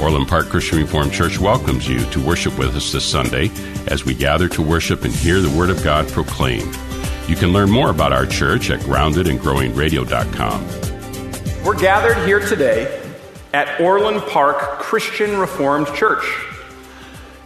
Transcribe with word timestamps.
Orland 0.00 0.28
Park 0.28 0.48
Christian 0.48 0.78
Reformed 0.78 1.12
Church 1.12 1.38
welcomes 1.38 1.88
you 1.88 2.00
to 2.10 2.20
worship 2.20 2.58
with 2.58 2.76
us 2.76 2.92
this 2.92 3.04
Sunday 3.04 3.50
as 3.86 4.04
we 4.04 4.12
gather 4.12 4.48
to 4.48 4.60
worship 4.60 5.04
and 5.04 5.14
hear 5.14 5.40
the 5.40 5.56
Word 5.56 5.70
of 5.70 5.82
God 5.84 6.08
proclaimed. 6.08 6.76
You 7.28 7.36
can 7.36 7.52
learn 7.52 7.70
more 7.70 7.90
about 7.90 8.12
our 8.12 8.26
church 8.26 8.70
at 8.70 8.80
groundedandgrowingradio.com. 8.80 11.64
We're 11.64 11.78
gathered 11.78 12.26
here 12.26 12.40
today 12.40 13.00
at 13.54 13.80
Orland 13.80 14.20
Park 14.22 14.80
Christian 14.80 15.38
Reformed 15.38 15.86
Church. 15.94 16.24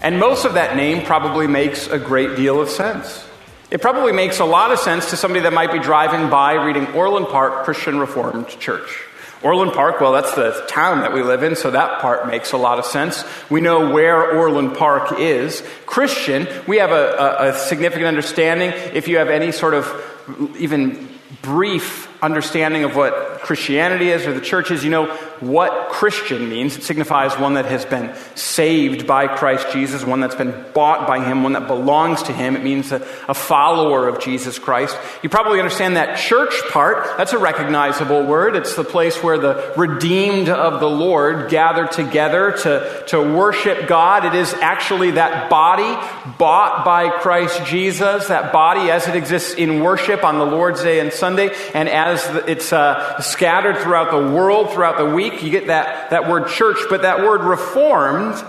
And 0.01 0.19
most 0.19 0.45
of 0.45 0.55
that 0.55 0.75
name 0.75 1.05
probably 1.05 1.47
makes 1.47 1.87
a 1.87 1.99
great 1.99 2.35
deal 2.35 2.61
of 2.61 2.71
sense. 2.71 3.27
It 3.71 3.83
probably 3.83 4.13
makes 4.13 4.41
a 4.41 4.47
lot 4.47 4.73
of 4.73 4.79
sense 4.79 5.11
to 5.11 5.17
somebody 5.17 5.43
that 5.43 5.53
might 5.53 5.71
be 5.71 5.79
driving 5.79 6.31
by 6.31 6.55
reading 6.55 6.87
Orland 6.95 7.29
Park 7.29 7.65
Christian 7.65 7.99
Reformed 7.99 8.49
Church. 8.49 9.05
Orland 9.43 9.73
Park, 9.73 10.01
well, 10.01 10.13
that's 10.13 10.35
the 10.35 10.65
town 10.69 11.01
that 11.01 11.13
we 11.13 11.23
live 11.23 11.43
in, 11.43 11.55
so 11.55 11.71
that 11.71 12.01
part 12.01 12.27
makes 12.27 12.53
a 12.53 12.57
lot 12.57 12.79
of 12.79 12.85
sense. 12.85 13.25
We 13.49 13.61
know 13.61 13.91
where 13.93 14.37
Orland 14.37 14.77
Park 14.77 15.19
is. 15.21 15.63
Christian, 15.87 16.49
we 16.67 16.79
have 16.79 16.91
a, 16.91 17.15
a, 17.15 17.49
a 17.51 17.55
significant 17.55 18.07
understanding. 18.07 18.71
If 18.95 19.07
you 19.07 19.19
have 19.19 19.29
any 19.29 19.53
sort 19.53 19.75
of 19.75 20.55
even 20.59 21.09
brief 21.43 22.09
understanding 22.23 22.85
of 22.85 22.97
what 22.97 23.28
Christianity 23.41 24.11
is 24.11 24.27
or 24.27 24.33
the 24.33 24.41
church 24.41 24.71
is, 24.71 24.85
you 24.85 24.91
know 24.91 25.07
what 25.41 25.91
Christian 25.91 26.49
means. 26.49 26.77
It 26.77 26.83
signifies 26.83 27.39
one 27.39 27.55
that 27.55 27.67
has 27.67 27.85
been 27.85 28.15
saved 28.35 29.07
by 29.07 29.29
Christ 29.29 29.69
Jesus, 29.73 30.05
one 30.05 30.21
that's 30.21 30.35
been 30.35 30.65
bought 30.75 31.07
by 31.07 31.25
Him, 31.25 31.43
one 31.43 31.53
that 31.53 31.67
belongs 31.67 32.23
to 32.25 32.33
Him. 32.33 32.57
It 32.57 32.65
means 32.65 32.93
a, 32.93 33.07
a 33.29 33.35
follower 33.35 34.09
of 34.09 34.21
Jesus 34.21 34.59
Christ. 34.59 34.97
You 35.23 35.29
probably 35.29 35.59
understand 35.59 35.97
that 35.97 36.19
church 36.19 36.55
part. 36.71 37.17
That's 37.17 37.33
a 37.33 37.39
recognizable 37.39 38.27
word. 38.27 38.57
It's 38.57 38.75
the 38.75 38.85
place 38.85 39.23
where 39.23 39.39
the 39.39 39.73
redeemed 39.77 40.49
of 40.49 40.81
the 40.81 40.91
Lord 40.91 41.51
gather 41.51 41.87
together 41.87 42.53
to, 42.63 43.05
to 43.09 43.21
worship 43.21 43.87
God. 43.87 44.25
It 44.25 44.35
is 44.35 44.53
actually 44.55 45.13
that 45.13 45.51
body 45.51 46.33
bought 46.39 46.85
by 46.85 47.11
Christ 47.21 47.65
Jesus, 47.67 48.29
that 48.29 48.53
body 48.53 48.91
as 48.91 49.07
it 49.07 49.15
exists 49.15 49.55
in 49.55 49.83
worship 49.83 50.25
on 50.25 50.39
the 50.39 50.47
Lord's 50.47 50.83
Day 50.83 51.01
and 51.01 51.13
Sunday, 51.13 51.55
and 51.75 51.89
as 51.89 52.25
it's 52.47 52.73
uh, 52.73 53.21
scattered 53.31 53.79
throughout 53.79 54.11
the 54.11 54.33
world, 54.33 54.71
throughout 54.71 54.99
the 54.99 55.15
week. 55.15 55.43
You 55.43 55.51
get 55.51 55.69
that, 55.69 56.11
that 56.11 56.29
word 56.29 56.49
church, 56.49 56.79
but 56.89 57.03
that 57.03 57.21
word 57.21 57.43
reformed 57.43 58.43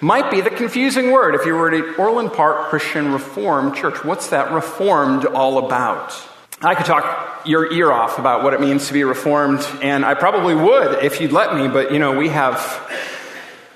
might 0.00 0.30
be 0.30 0.40
the 0.40 0.50
confusing 0.50 1.12
word. 1.12 1.34
If 1.34 1.46
you 1.46 1.54
were 1.54 1.72
at 1.72 1.98
Orland 1.98 2.32
Park 2.32 2.68
Christian 2.68 3.12
Reformed 3.12 3.74
Church, 3.74 4.04
what's 4.04 4.28
that 4.28 4.52
reformed 4.52 5.24
all 5.24 5.66
about? 5.66 6.12
I 6.60 6.74
could 6.74 6.86
talk 6.86 7.42
your 7.46 7.72
ear 7.72 7.92
off 7.92 8.18
about 8.18 8.42
what 8.42 8.54
it 8.54 8.60
means 8.60 8.88
to 8.88 8.92
be 8.92 9.04
reformed, 9.04 9.66
and 9.82 10.04
I 10.04 10.14
probably 10.14 10.54
would 10.54 11.04
if 11.04 11.20
you'd 11.20 11.32
let 11.32 11.54
me, 11.54 11.68
but 11.68 11.92
you 11.92 11.98
know, 11.98 12.16
we 12.16 12.28
have 12.28 12.58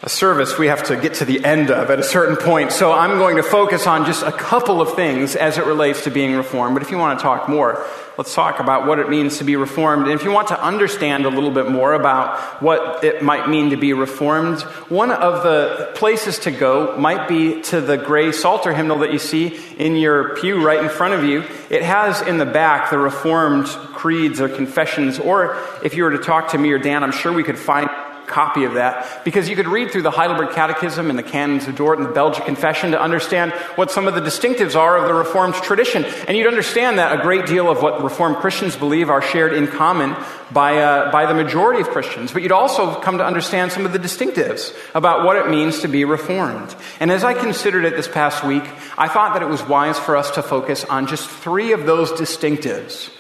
a 0.01 0.09
service 0.09 0.57
we 0.59 0.69
have 0.69 0.85
to 0.85 0.97
get 0.97 1.15
to 1.15 1.25
the 1.25 1.45
end 1.45 1.71
of 1.71 1.91
at 1.91 1.99
a 1.99 2.05
certain 2.05 2.37
point. 2.37 2.71
So 2.71 2.93
I'm 2.93 3.19
going 3.19 3.37
to 3.37 3.43
focus 3.43 3.87
on 3.87 4.07
just 4.07 4.23
a 4.23 4.31
couple 4.31 4.81
of 4.81 4.95
things 4.95 5.35
as 5.35 5.59
it 5.59 5.67
relates 5.67 6.05
to 6.05 6.11
being 6.11 6.37
reformed. 6.37 6.75
But 6.75 6.83
if 6.83 6.93
you 6.93 6.99
want 6.99 7.19
to 7.19 7.23
talk 7.23 7.49
more, 7.49 7.85
let's 8.17 8.33
talk 8.33 8.61
about 8.61 8.87
what 8.87 9.01
it 9.01 9.09
means 9.09 9.39
to 9.39 9.45
be 9.45 9.57
reformed. 9.57 10.05
And 10.05 10.13
if 10.13 10.23
you 10.23 10.31
want 10.31 10.49
to 10.49 10.63
understand 10.63 11.25
a 11.25 11.29
little 11.29 11.51
bit 11.51 11.69
more 11.69 11.95
about 11.95 12.63
what 12.63 13.03
it 13.03 13.23
might 13.23 13.49
mean 13.49 13.71
to 13.71 13.77
be 13.77 13.93
reformed, 13.93 14.63
one 14.89 15.11
of 15.11 15.43
the 15.43 15.91
places 15.97 16.39
to 16.41 16.53
go 16.53 16.97
might 16.97 17.27
be 17.27 17.61
to 17.63 17.81
the 17.81 17.97
gray 17.97 18.31
Psalter 18.31 18.73
hymnal 18.73 18.99
that 18.99 19.13
you 19.13 19.19
see 19.19 19.59
in 19.79 19.97
your 19.97 20.37
pew 20.37 20.65
right 20.65 20.83
in 20.83 20.91
front 20.91 21.15
of 21.15 21.25
you. 21.25 21.43
It 21.71 21.83
has 21.83 22.23
in 22.23 22.39
the 22.39 22.47
back 22.47 22.91
the 22.91 22.99
reformed 22.99 23.67
creeds 23.67 24.41
or 24.41 24.49
confessions, 24.49 25.19
or 25.19 25.57
if 25.83 25.95
you 25.95 26.05
were 26.05 26.13
to 26.13 26.19
talk 26.19 26.51
to 26.51 26.59
me 26.59 26.71
or 26.71 26.79
Dan, 26.79 27.03
I'm 27.03 27.11
sure 27.11 27.33
we 27.33 27.43
could 27.43 27.59
find 27.59 27.91
copy 28.29 28.65
of 28.65 28.75
that 28.75 29.25
because 29.25 29.49
you 29.49 29.57
could 29.57 29.67
read 29.67 29.91
through 29.91 30.03
the 30.03 30.11
Heidelberg 30.11 30.55
Catechism 30.55 31.11
and 31.11 31.19
the 31.19 31.23
Canons 31.23 31.67
of 31.67 31.75
Dort 31.75 31.99
and 31.99 32.07
the 32.07 32.13
Belgic 32.13 32.45
Confession 32.45 32.93
to 32.93 33.01
understand 33.01 33.53
what 33.75 33.91
some 33.91 34.07
of 34.07 34.15
the 34.15 34.21
distinctives 34.21 34.77
are 34.77 34.99
of 34.99 35.09
the 35.09 35.15
Reformed 35.15 35.55
tradition. 35.55 36.05
And 36.27 36.37
you'd 36.37 36.47
understand 36.47 36.99
that 36.99 37.19
a 37.19 37.23
great 37.23 37.47
deal 37.47 37.71
of 37.71 37.83
what 37.83 38.03
Reformed 38.03 38.37
Christians 38.37 38.77
believe 38.77 39.11
are 39.11 39.23
shared 39.23 39.53
in 39.53 39.67
common 39.67 40.17
by, 40.53 40.79
uh, 40.79 41.11
by 41.11 41.27
the 41.27 41.35
majority 41.35 41.81
of 41.81 41.89
Christians. 41.89 42.33
But 42.33 42.43
you'd 42.43 42.53
also 42.53 43.01
come 43.01 43.19
to 43.19 43.25
understand 43.25 43.73
some 43.73 43.85
of 43.85 43.93
the 43.93 43.99
distinctives 43.99 44.77
about 44.95 45.25
what 45.25 45.37
it 45.37 45.49
means 45.49 45.81
to 45.81 45.89
be 45.89 46.05
Reformed. 46.05 46.75
And 47.01 47.11
as 47.11 47.25
I 47.25 47.35
considered 47.35 47.85
it 47.85 47.97
this 47.97 48.09
past 48.09 48.45
week, 48.45 48.65
I 48.97 49.09
thought 49.09 49.35
that 49.35 49.43
it 49.43 49.49
was 49.49 49.63
wise 49.63 49.99
for 49.99 50.17
us 50.17 50.31
to 50.33 50.43
focus 50.43 50.85
on 50.85 51.07
just 51.07 51.29
three 51.29 51.73
of 51.73 51.87
those 51.87 52.13
distinctives 52.13 53.11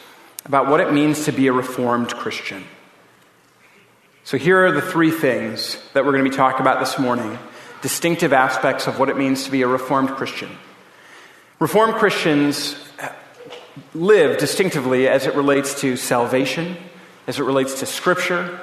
about 0.45 0.69
what 0.69 0.81
it 0.81 0.93
means 0.93 1.27
to 1.27 1.33
be 1.33 1.47
a 1.47 1.53
Reformed 1.53 2.15
Christian. 2.15 2.65
So, 4.29 4.37
here 4.37 4.67
are 4.67 4.73
the 4.73 4.83
three 4.83 5.11
things 5.11 5.79
that 5.95 6.05
we're 6.05 6.13
going 6.13 6.23
to 6.23 6.31
be 6.31 6.37
talking 6.37 6.61
about 6.61 6.81
this 6.81 6.99
morning 6.99 7.39
distinctive 7.81 8.35
aspects 8.35 8.87
of 8.87 8.99
what 8.99 9.09
it 9.09 9.17
means 9.17 9.45
to 9.45 9.51
be 9.51 9.63
a 9.63 9.67
Reformed 9.67 10.11
Christian. 10.11 10.51
Reformed 11.59 11.95
Christians 11.95 12.77
live 13.95 14.37
distinctively 14.37 15.09
as 15.09 15.27
it 15.27 15.35
relates 15.35 15.81
to 15.81 15.97
salvation, 15.97 16.77
as 17.27 17.39
it 17.39 17.45
relates 17.45 17.81
to 17.81 17.87
Scripture, 17.87 18.61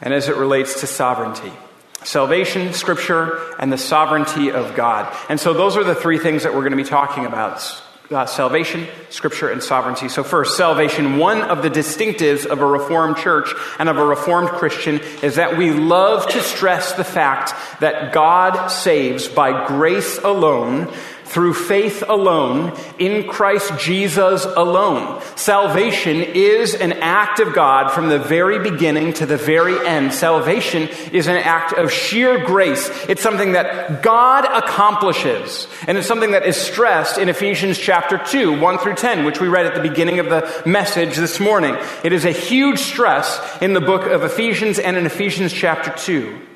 and 0.00 0.14
as 0.14 0.28
it 0.28 0.36
relates 0.36 0.82
to 0.82 0.86
sovereignty. 0.86 1.50
Salvation, 2.04 2.72
Scripture, 2.72 3.56
and 3.58 3.72
the 3.72 3.78
sovereignty 3.78 4.52
of 4.52 4.76
God. 4.76 5.12
And 5.28 5.40
so, 5.40 5.52
those 5.52 5.76
are 5.76 5.82
the 5.82 5.96
three 5.96 6.18
things 6.20 6.44
that 6.44 6.54
we're 6.54 6.60
going 6.60 6.70
to 6.70 6.76
be 6.76 6.84
talking 6.84 7.26
about 7.26 7.60
uh, 8.12 8.26
salvation, 8.26 8.86
scripture, 9.10 9.50
and 9.50 9.62
sovereignty. 9.62 10.08
So, 10.08 10.22
first, 10.22 10.56
salvation. 10.56 11.18
One 11.18 11.42
of 11.42 11.62
the 11.62 11.70
distinctives 11.70 12.46
of 12.46 12.60
a 12.60 12.66
Reformed 12.66 13.16
church 13.16 13.52
and 13.78 13.88
of 13.88 13.96
a 13.96 14.04
Reformed 14.04 14.50
Christian 14.50 15.00
is 15.22 15.36
that 15.36 15.56
we 15.56 15.70
love 15.70 16.26
to 16.28 16.40
stress 16.40 16.92
the 16.92 17.04
fact 17.04 17.54
that 17.80 18.12
God 18.12 18.68
saves 18.68 19.28
by 19.28 19.66
grace 19.66 20.18
alone 20.18 20.92
through 21.32 21.54
faith 21.54 22.04
alone, 22.06 22.76
in 22.98 23.26
Christ 23.26 23.78
Jesus 23.78 24.44
alone. 24.44 25.22
Salvation 25.34 26.20
is 26.20 26.74
an 26.74 26.92
act 26.92 27.40
of 27.40 27.54
God 27.54 27.90
from 27.90 28.10
the 28.10 28.18
very 28.18 28.58
beginning 28.58 29.14
to 29.14 29.24
the 29.24 29.38
very 29.38 29.86
end. 29.86 30.12
Salvation 30.12 30.88
is 31.10 31.28
an 31.28 31.36
act 31.36 31.72
of 31.72 31.90
sheer 31.90 32.44
grace. 32.44 32.90
It's 33.08 33.22
something 33.22 33.52
that 33.52 34.02
God 34.02 34.44
accomplishes. 34.44 35.66
And 35.86 35.96
it's 35.96 36.06
something 36.06 36.32
that 36.32 36.44
is 36.44 36.56
stressed 36.56 37.16
in 37.16 37.30
Ephesians 37.30 37.78
chapter 37.78 38.18
2, 38.18 38.60
1 38.60 38.78
through 38.78 38.96
10, 38.96 39.24
which 39.24 39.40
we 39.40 39.48
read 39.48 39.64
at 39.64 39.74
the 39.74 39.88
beginning 39.88 40.18
of 40.18 40.26
the 40.26 40.62
message 40.66 41.16
this 41.16 41.40
morning. 41.40 41.78
It 42.04 42.12
is 42.12 42.26
a 42.26 42.30
huge 42.30 42.78
stress 42.78 43.40
in 43.62 43.72
the 43.72 43.80
book 43.80 44.02
of 44.02 44.22
Ephesians 44.22 44.78
and 44.78 44.98
in 44.98 45.06
Ephesians 45.06 45.50
chapter 45.50 45.90
2. 45.96 46.51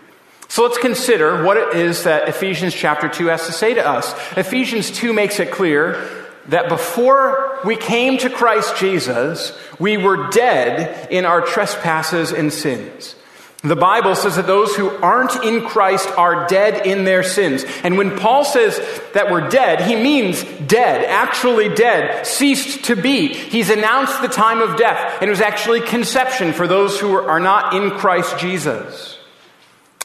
So 0.48 0.62
let's 0.62 0.78
consider 0.78 1.44
what 1.44 1.56
it 1.56 1.76
is 1.76 2.04
that 2.04 2.28
Ephesians 2.28 2.74
chapter 2.74 3.08
2 3.08 3.26
has 3.26 3.46
to 3.46 3.52
say 3.52 3.74
to 3.74 3.86
us. 3.86 4.14
Ephesians 4.36 4.90
2 4.90 5.12
makes 5.12 5.40
it 5.40 5.50
clear 5.50 6.08
that 6.48 6.68
before 6.68 7.58
we 7.64 7.76
came 7.76 8.18
to 8.18 8.30
Christ 8.30 8.76
Jesus, 8.76 9.58
we 9.78 9.96
were 9.96 10.28
dead 10.28 11.10
in 11.10 11.24
our 11.24 11.40
trespasses 11.40 12.32
and 12.32 12.52
sins. 12.52 13.16
The 13.62 13.74
Bible 13.74 14.14
says 14.14 14.36
that 14.36 14.46
those 14.46 14.76
who 14.76 14.88
aren't 14.88 15.42
in 15.42 15.66
Christ 15.66 16.08
are 16.16 16.46
dead 16.46 16.86
in 16.86 17.04
their 17.04 17.24
sins. 17.24 17.64
And 17.82 17.98
when 17.98 18.16
Paul 18.16 18.44
says 18.44 18.78
that 19.14 19.30
we're 19.32 19.48
dead, 19.48 19.80
he 19.80 19.96
means 19.96 20.44
dead, 20.68 21.04
actually 21.04 21.74
dead, 21.74 22.26
ceased 22.26 22.84
to 22.84 22.94
be. 22.94 23.28
He's 23.28 23.70
announced 23.70 24.22
the 24.22 24.28
time 24.28 24.60
of 24.60 24.76
death, 24.76 25.20
and 25.20 25.28
it 25.28 25.30
was 25.30 25.40
actually 25.40 25.80
conception 25.80 26.52
for 26.52 26.68
those 26.68 27.00
who 27.00 27.14
are 27.14 27.40
not 27.40 27.74
in 27.74 27.90
Christ 27.90 28.38
Jesus. 28.38 29.15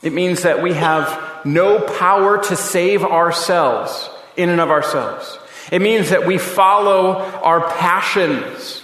It 0.02 0.14
means 0.14 0.44
that 0.44 0.64
we 0.64 0.74
have 0.74 1.46
no 1.46 1.80
power 1.80 2.44
to 2.44 2.56
save 2.56 3.04
ourselves 3.04 4.10
in 4.36 4.50
and 4.50 4.60
of 4.60 4.70
ourselves. 4.70 5.38
It 5.72 5.82
means 5.82 6.10
that 6.10 6.26
we 6.26 6.38
follow 6.38 7.20
our 7.20 7.62
passions. 7.78 8.84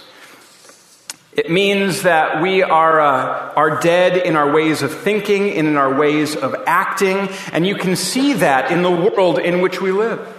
It 1.32 1.50
means 1.50 2.02
that 2.02 2.42
we 2.42 2.62
are, 2.62 3.00
uh, 3.00 3.52
are 3.54 3.80
dead 3.80 4.16
in 4.16 4.36
our 4.36 4.52
ways 4.52 4.82
of 4.82 4.92
thinking, 4.92 5.50
and 5.50 5.68
in 5.68 5.76
our 5.76 5.94
ways 5.94 6.34
of 6.34 6.54
acting, 6.66 7.28
and 7.52 7.66
you 7.66 7.76
can 7.76 7.94
see 7.96 8.32
that 8.34 8.70
in 8.70 8.82
the 8.82 8.90
world 8.90 9.38
in 9.38 9.60
which 9.60 9.80
we 9.80 9.92
live. 9.92 10.37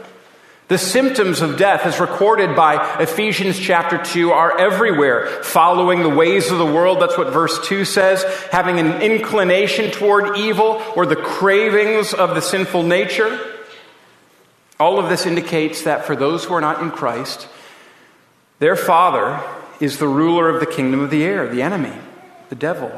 The 0.70 0.78
symptoms 0.78 1.42
of 1.42 1.58
death, 1.58 1.88
as 1.88 2.00
recorded 2.00 2.56
by 2.56 3.00
Ephesians 3.00 3.58
chapter 3.58 3.98
2, 3.98 4.32
are 4.32 4.56
everywhere. 4.60 5.42
Following 5.42 6.04
the 6.04 6.10
ways 6.10 6.52
of 6.52 6.60
the 6.60 6.66
world, 6.66 7.02
that's 7.02 7.18
what 7.18 7.34
verse 7.34 7.68
2 7.68 7.86
says, 7.86 8.24
having 8.52 8.78
an 8.80 9.02
inclination 9.02 9.90
toward 9.90 10.38
evil 10.38 10.80
or 10.96 11.08
the 11.08 11.16
cravings 11.16 12.14
of 12.14 12.36
the 12.36 12.42
sinful 12.42 12.84
nature. 12.84 13.40
All 14.80 15.00
of 15.00 15.10
this 15.10 15.26
indicates 15.26 15.82
that 15.84 16.06
for 16.06 16.16
those 16.16 16.46
who 16.46 16.54
are 16.54 16.62
not 16.62 16.84
in 16.84 16.92
Christ, 16.92 17.48
their 18.60 18.76
father 18.76 19.42
is 19.80 19.98
the 19.98 20.08
ruler 20.08 20.50
of 20.50 20.60
the 20.60 20.72
kingdom 20.72 21.00
of 21.00 21.10
the 21.10 21.24
air, 21.24 21.48
the 21.48 21.64
enemy, 21.64 21.98
the 22.50 22.56
devil. 22.56 22.92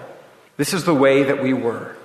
This 0.58 0.74
is 0.74 0.84
the 0.84 0.94
way 0.94 1.24
that 1.24 1.42
we 1.42 1.54
were. 1.54 1.96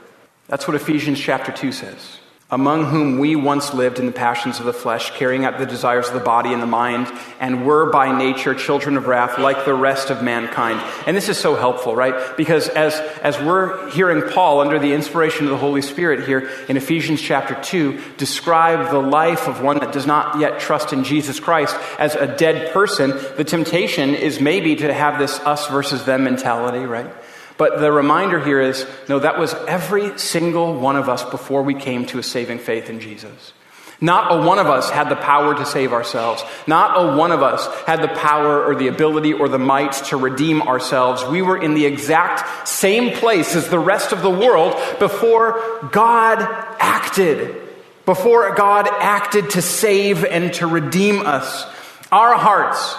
That's 0.46 0.68
what 0.68 0.76
Ephesians 0.76 1.18
chapter 1.18 1.50
2 1.50 1.72
says 1.72 2.20
among 2.48 2.84
whom 2.84 3.18
we 3.18 3.34
once 3.34 3.74
lived 3.74 3.98
in 3.98 4.06
the 4.06 4.12
passions 4.12 4.60
of 4.60 4.66
the 4.66 4.72
flesh, 4.72 5.10
carrying 5.16 5.44
out 5.44 5.58
the 5.58 5.66
desires 5.66 6.06
of 6.06 6.14
the 6.14 6.20
body 6.20 6.52
and 6.52 6.62
the 6.62 6.66
mind, 6.66 7.10
and 7.40 7.66
were 7.66 7.90
by 7.90 8.16
nature 8.16 8.54
children 8.54 8.96
of 8.96 9.08
wrath 9.08 9.36
like 9.36 9.64
the 9.64 9.74
rest 9.74 10.10
of 10.10 10.22
mankind. 10.22 10.80
And 11.08 11.16
this 11.16 11.28
is 11.28 11.36
so 11.36 11.56
helpful, 11.56 11.96
right? 11.96 12.36
Because 12.36 12.68
as, 12.68 12.94
as 13.20 13.36
we're 13.40 13.90
hearing 13.90 14.30
Paul, 14.30 14.60
under 14.60 14.78
the 14.78 14.92
inspiration 14.92 15.46
of 15.46 15.50
the 15.50 15.56
Holy 15.56 15.82
Spirit 15.82 16.24
here 16.24 16.48
in 16.68 16.76
Ephesians 16.76 17.20
chapter 17.20 17.60
2, 17.60 18.00
describe 18.16 18.92
the 18.92 19.00
life 19.00 19.48
of 19.48 19.60
one 19.60 19.80
that 19.80 19.92
does 19.92 20.06
not 20.06 20.38
yet 20.38 20.60
trust 20.60 20.92
in 20.92 21.02
Jesus 21.02 21.40
Christ 21.40 21.76
as 21.98 22.14
a 22.14 22.28
dead 22.36 22.72
person, 22.72 23.10
the 23.36 23.44
temptation 23.44 24.14
is 24.14 24.40
maybe 24.40 24.76
to 24.76 24.94
have 24.94 25.18
this 25.18 25.40
us 25.40 25.66
versus 25.66 26.04
them 26.04 26.22
mentality, 26.22 26.86
right? 26.86 27.12
But 27.58 27.80
the 27.80 27.90
reminder 27.90 28.38
here 28.38 28.60
is 28.60 28.86
no, 29.08 29.18
that 29.18 29.38
was 29.38 29.54
every 29.66 30.18
single 30.18 30.78
one 30.78 30.96
of 30.96 31.08
us 31.08 31.24
before 31.24 31.62
we 31.62 31.74
came 31.74 32.06
to 32.06 32.18
a 32.18 32.22
saving 32.22 32.58
faith 32.58 32.90
in 32.90 33.00
Jesus. 33.00 33.52
Not 34.00 34.30
a 34.30 34.46
one 34.46 34.58
of 34.58 34.66
us 34.66 34.90
had 34.90 35.08
the 35.08 35.16
power 35.16 35.54
to 35.54 35.64
save 35.64 35.94
ourselves. 35.94 36.44
Not 36.66 37.00
a 37.00 37.16
one 37.16 37.32
of 37.32 37.42
us 37.42 37.66
had 37.86 38.02
the 38.02 38.08
power 38.08 38.62
or 38.62 38.74
the 38.74 38.88
ability 38.88 39.32
or 39.32 39.48
the 39.48 39.58
might 39.58 39.92
to 39.92 40.18
redeem 40.18 40.60
ourselves. 40.62 41.24
We 41.24 41.40
were 41.40 41.56
in 41.56 41.72
the 41.72 41.86
exact 41.86 42.68
same 42.68 43.16
place 43.16 43.56
as 43.56 43.68
the 43.68 43.78
rest 43.78 44.12
of 44.12 44.20
the 44.20 44.30
world 44.30 44.74
before 44.98 45.88
God 45.92 46.42
acted. 46.78 47.56
Before 48.04 48.54
God 48.54 48.86
acted 48.86 49.50
to 49.50 49.62
save 49.62 50.24
and 50.24 50.52
to 50.54 50.66
redeem 50.66 51.24
us. 51.24 51.64
Our 52.12 52.34
hearts 52.34 52.94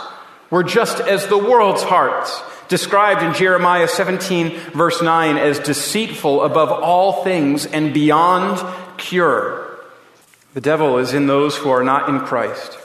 were 0.49 0.63
just 0.63 0.99
as 0.99 1.27
the 1.27 1.37
world's 1.37 1.83
hearts 1.83 2.41
described 2.67 3.21
in 3.23 3.33
Jeremiah 3.33 3.87
17, 3.87 4.57
verse 4.71 5.01
9, 5.01 5.37
as 5.37 5.59
deceitful 5.59 6.43
above 6.43 6.71
all 6.71 7.23
things 7.23 7.65
and 7.65 7.93
beyond 7.93 8.61
cure. 8.97 9.79
The 10.53 10.61
devil 10.61 10.97
is 10.97 11.13
in 11.13 11.27
those 11.27 11.55
who 11.55 11.69
are 11.69 11.83
not 11.83 12.09
in 12.09 12.19
Christ, 12.21 12.77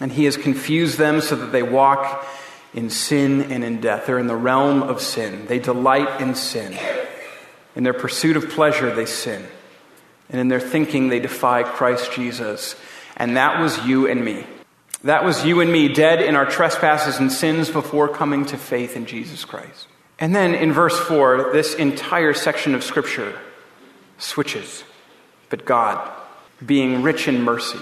and 0.00 0.12
he 0.12 0.24
has 0.24 0.36
confused 0.36 0.98
them 0.98 1.20
so 1.20 1.36
that 1.36 1.52
they 1.52 1.62
walk 1.62 2.26
in 2.74 2.90
sin 2.90 3.50
and 3.52 3.64
in 3.64 3.80
death. 3.80 4.06
They're 4.06 4.18
in 4.18 4.26
the 4.26 4.36
realm 4.36 4.82
of 4.82 5.00
sin. 5.00 5.46
They 5.46 5.58
delight 5.58 6.20
in 6.20 6.34
sin. 6.34 6.76
In 7.74 7.84
their 7.84 7.94
pursuit 7.94 8.36
of 8.36 8.50
pleasure, 8.50 8.94
they 8.94 9.06
sin. 9.06 9.46
And 10.28 10.40
in 10.40 10.48
their 10.48 10.60
thinking, 10.60 11.08
they 11.08 11.20
defy 11.20 11.62
Christ 11.62 12.12
Jesus. 12.12 12.74
And 13.16 13.36
that 13.36 13.60
was 13.60 13.86
you 13.86 14.08
and 14.08 14.24
me. 14.24 14.44
That 15.06 15.24
was 15.24 15.44
you 15.44 15.60
and 15.60 15.70
me, 15.70 15.86
dead 15.86 16.20
in 16.20 16.34
our 16.34 16.46
trespasses 16.46 17.18
and 17.18 17.30
sins 17.30 17.70
before 17.70 18.08
coming 18.08 18.44
to 18.46 18.58
faith 18.58 18.96
in 18.96 19.06
Jesus 19.06 19.44
Christ. 19.44 19.86
And 20.18 20.34
then 20.34 20.52
in 20.52 20.72
verse 20.72 20.98
4, 20.98 21.52
this 21.52 21.74
entire 21.74 22.34
section 22.34 22.74
of 22.74 22.82
Scripture 22.82 23.38
switches. 24.18 24.82
But 25.48 25.64
God, 25.64 26.10
being 26.64 27.04
rich 27.04 27.28
in 27.28 27.42
mercy, 27.42 27.78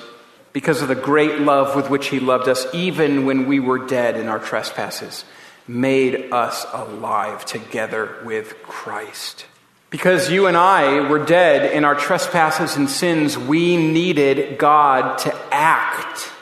because 0.52 0.82
of 0.82 0.88
the 0.88 0.94
great 0.94 1.38
love 1.40 1.74
with 1.74 1.88
which 1.88 2.08
He 2.08 2.20
loved 2.20 2.46
us, 2.46 2.66
even 2.74 3.24
when 3.24 3.46
we 3.46 3.58
were 3.58 3.86
dead 3.86 4.18
in 4.18 4.28
our 4.28 4.38
trespasses, 4.38 5.24
made 5.66 6.30
us 6.30 6.66
alive 6.74 7.46
together 7.46 8.18
with 8.26 8.62
Christ. 8.64 9.46
Because 9.88 10.30
you 10.30 10.46
and 10.46 10.58
I 10.58 11.08
were 11.08 11.24
dead 11.24 11.72
in 11.72 11.86
our 11.86 11.94
trespasses 11.94 12.76
and 12.76 12.90
sins, 12.90 13.38
we 13.38 13.78
needed 13.78 14.58
God 14.58 15.16
to 15.20 15.34
act 15.50 16.32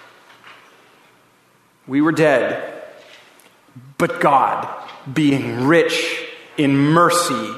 we 1.92 2.00
were 2.00 2.10
dead, 2.10 2.72
but 3.98 4.18
God, 4.18 4.66
being 5.12 5.66
rich 5.66 6.24
in 6.56 6.74
mercy, 6.74 7.52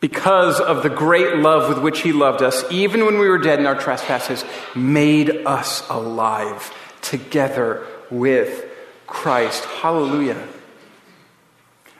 because 0.00 0.60
of 0.60 0.82
the 0.82 0.90
great 0.90 1.36
love 1.36 1.70
with 1.70 1.78
which 1.78 2.00
He 2.00 2.12
loved 2.12 2.42
us, 2.42 2.70
even 2.70 3.06
when 3.06 3.18
we 3.18 3.30
were 3.30 3.38
dead 3.38 3.60
in 3.60 3.64
our 3.64 3.80
trespasses, 3.80 4.44
made 4.74 5.46
us 5.46 5.88
alive 5.88 6.70
together 7.00 7.86
with 8.10 8.66
Christ. 9.06 9.64
Hallelujah. 9.64 10.46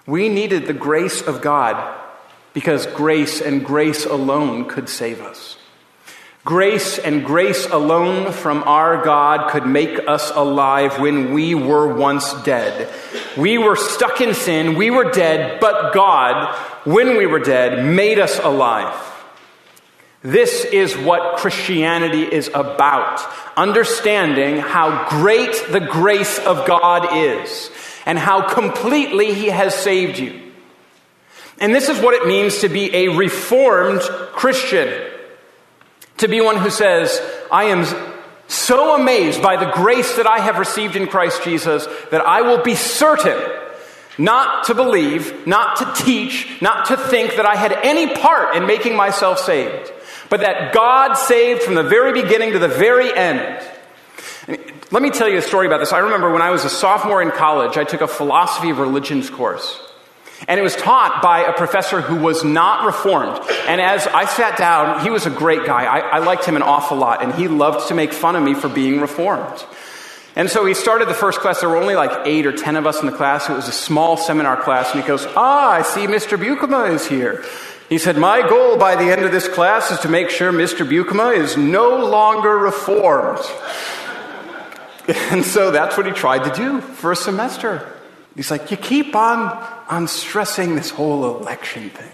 We 0.07 0.29
needed 0.29 0.67
the 0.67 0.75
grace 0.75 1.23
of 1.23 1.41
God 1.41 1.99
because 2.53 2.85
grace 2.85 3.41
and 3.41 3.65
grace 3.65 4.05
alone 4.05 4.69
could 4.69 4.91
save 4.91 5.23
us. 5.23 5.57
Grace 6.47 6.97
and 7.01 7.25
grace 7.25 7.67
alone 7.67 8.31
from 8.31 8.63
our 8.63 9.03
God 9.03 9.51
could 9.51 9.67
make 9.67 9.99
us 10.07 10.31
alive 10.31 11.01
when 11.01 11.35
we 11.35 11.57
were 11.57 11.93
once 11.93 12.33
dead. 12.45 12.89
We 13.37 13.59
were 13.59 13.75
stuck 13.75 14.21
in 14.21 14.33
sin, 14.33 14.77
we 14.77 14.93
were 14.93 15.11
dead, 15.11 15.59
but 15.59 15.93
God, 15.93 16.57
when 16.85 17.17
we 17.17 17.27
were 17.27 17.41
dead, 17.41 17.85
made 17.85 18.21
us 18.21 18.39
alive. 18.39 18.95
This 20.23 20.65
is 20.65 20.97
what 20.97 21.39
Christianity 21.39 22.23
is 22.23 22.49
about. 22.55 23.21
Understanding 23.57 24.59
how 24.59 25.09
great 25.09 25.65
the 25.71 25.81
grace 25.81 26.39
of 26.39 26.65
God 26.65 27.09
is 27.17 27.73
and 28.07 28.17
how 28.17 28.49
completely 28.49 29.35
He 29.35 29.49
has 29.49 29.75
saved 29.75 30.21
you. 30.21 30.53
And 31.59 31.75
this 31.75 31.89
is 31.89 32.01
what 32.01 32.15
it 32.15 32.29
means 32.29 32.61
to 32.61 32.69
be 32.69 32.95
a 32.95 33.09
reformed 33.09 34.03
Christian. 34.03 35.06
To 36.19 36.29
be 36.29 36.41
one 36.41 36.57
who 36.57 36.71
says, 36.71 37.21
I 37.51 37.65
am 37.65 37.85
so 38.49 38.95
amazed 38.95 39.43
by 39.43 39.57
the 39.57 39.71
grace 39.73 40.17
that 40.17 40.27
I 40.27 40.39
have 40.39 40.59
received 40.59 40.97
in 40.97 41.07
Christ 41.07 41.43
Jesus 41.43 41.87
that 42.11 42.25
I 42.25 42.43
will 42.43 42.63
be 42.63 42.75
certain 42.75 43.39
not 44.19 44.65
to 44.65 44.75
believe, 44.75 45.47
not 45.47 45.77
to 45.77 46.05
teach, 46.05 46.61
not 46.63 46.87
to 46.87 46.97
think 46.97 47.37
that 47.37 47.45
I 47.45 47.55
had 47.55 47.73
any 47.73 48.15
part 48.15 48.57
in 48.57 48.67
making 48.67 48.97
myself 48.97 49.39
saved, 49.39 49.93
but 50.31 50.41
that 50.41 50.73
God 50.73 51.15
saved 51.15 51.63
from 51.63 51.75
the 51.75 51.83
very 51.83 52.23
beginning 52.23 52.53
to 52.53 52.59
the 52.59 52.69
very 52.69 53.15
end. 53.15 53.63
Let 54.91 55.03
me 55.03 55.11
tell 55.11 55.29
you 55.29 55.39
a 55.39 55.43
story 55.43 55.67
about 55.67 55.79
this. 55.79 55.93
I 55.93 55.99
remember 55.99 56.33
when 56.33 56.43
I 56.43 56.51
was 56.51 56.65
a 56.65 56.71
sophomore 56.71 57.21
in 57.21 57.31
college, 57.31 57.77
I 57.77 57.85
took 57.85 58.01
a 58.01 58.09
philosophy 58.09 58.71
of 58.71 58.79
religions 58.79 59.29
course. 59.29 59.79
And 60.49 60.61
it 60.61 60.63
was 60.63 60.77
taught 60.77 61.23
by 61.23 61.41
a 61.41 61.53
professor 61.53 62.01
who 62.01 62.17
was 62.17 62.45
not 62.45 62.85
reformed. 62.85 63.41
And 63.67 63.81
as 63.81 64.07
I 64.07 64.27
sat 64.27 64.59
down, 64.59 65.03
he 65.03 65.11
was 65.11 65.27
a 65.27 65.31
great 65.31 65.65
guy. 65.65 65.85
I, 65.85 65.99
I, 66.01 66.19
liked 66.19 66.45
him 66.45 66.57
an 66.57 66.63
awful 66.63 66.97
lot, 66.97 67.23
and 67.23 67.35
he 67.35 67.49
loved 67.49 67.89
to 67.89 67.95
make 67.95 68.13
fun 68.13 68.37
of 68.37 68.43
me 68.43 68.55
for 68.55 68.69
being 68.69 69.01
reformed. 69.01 69.65
And 70.37 70.51
so 70.51 70.67
he 70.67 70.75
started 70.75 71.09
the 71.09 71.15
first 71.15 71.41
class. 71.41 71.61
There 71.61 71.71
were 71.71 71.79
only 71.79 71.95
like 71.95 72.27
eight 72.27 72.47
or 72.47 72.53
ten 72.53 72.77
of 72.77 72.87
us 72.87 73.01
in 73.01 73.07
the 73.07 73.13
class. 73.13 73.49
It 73.49 73.55
was 73.55 73.69
a 73.69 73.73
small 73.73 74.19
seminar 74.19 74.61
class. 74.63 74.93
And 74.93 75.03
he 75.03 75.09
goes, 75.09 75.27
Ah, 75.35 75.71
I 75.71 75.83
see 75.83 76.07
Mr. 76.07 76.39
Buikema 76.39 76.91
is 76.91 77.09
here. 77.09 77.43
He 77.89 77.97
said, 77.97 78.19
My 78.19 78.47
goal 78.47 78.77
by 78.77 78.97
the 78.97 79.11
end 79.11 79.25
of 79.25 79.33
this 79.33 79.49
class 79.49 79.91
is 79.91 79.99
to 80.01 80.11
make 80.11 80.29
sure 80.29 80.53
Mr. 80.53 80.87
Buikema 80.87 81.35
is 81.37 81.57
no 81.57 81.97
longer 82.07 82.57
reformed. 82.57 83.45
And 85.31 85.45
so 85.45 85.71
that's 85.71 85.97
what 85.97 86.05
he 86.05 86.11
tried 86.11 86.43
to 86.43 86.51
do 86.51 86.81
for 86.81 87.13
a 87.13 87.17
semester. 87.17 87.89
He's 88.35 88.51
like, 88.51 88.73
You 88.73 88.77
keep 88.77 89.15
on, 89.15 89.51
on 89.89 90.09
stressing 90.09 90.77
this 90.77 90.91
whole 90.91 91.39
election 91.39 91.91
thing. 91.91 92.13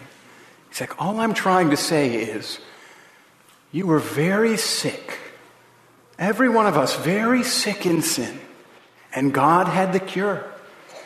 He's 0.69 0.81
like, 0.81 1.01
All 1.01 1.21
I'm 1.21 1.35
trying 1.35 1.71
to 1.71 1.77
say 1.77 2.15
is, 2.15 2.59
you 3.73 3.87
were 3.87 3.99
very 3.99 4.57
sick. 4.57 5.19
Every 6.19 6.49
one 6.49 6.67
of 6.67 6.77
us 6.77 6.95
very 6.97 7.43
sick 7.43 7.87
in 7.87 8.03
sin. 8.03 8.39
And 9.15 9.33
God 9.33 9.67
had 9.67 9.93
the 9.93 10.01
cure. 10.01 10.45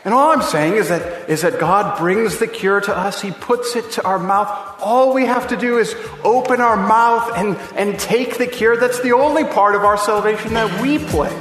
And 0.05 0.15
all 0.15 0.31
I'm 0.31 0.43
saying 0.43 0.75
is 0.75 0.89
that, 0.89 1.29
is 1.29 1.43
that 1.43 1.59
God 1.59 1.99
brings 1.99 2.39
the 2.39 2.47
cure 2.47 2.81
to 2.81 2.97
us. 2.97 3.21
He 3.21 3.33
puts 3.33 3.75
it 3.75 3.91
to 3.93 4.05
our 4.05 4.21
mouth. 4.21 4.49
All 4.81 5.13
we 5.13 5.27
have 5.27 5.49
to 5.49 5.57
do 5.57 5.79
is 5.79 5.97
open 6.23 6.61
our 6.61 6.77
mouth 6.77 7.33
and, 7.37 7.57
and 7.77 7.99
take 7.99 8.39
the 8.39 8.47
cure. 8.47 8.77
That's 8.77 9.01
the 9.01 9.13
only 9.13 9.43
part 9.43 9.75
of 9.75 9.83
our 9.83 9.99
salvation 9.99 10.55
that 10.55 10.81
we 10.81 10.99
play. 10.99 11.37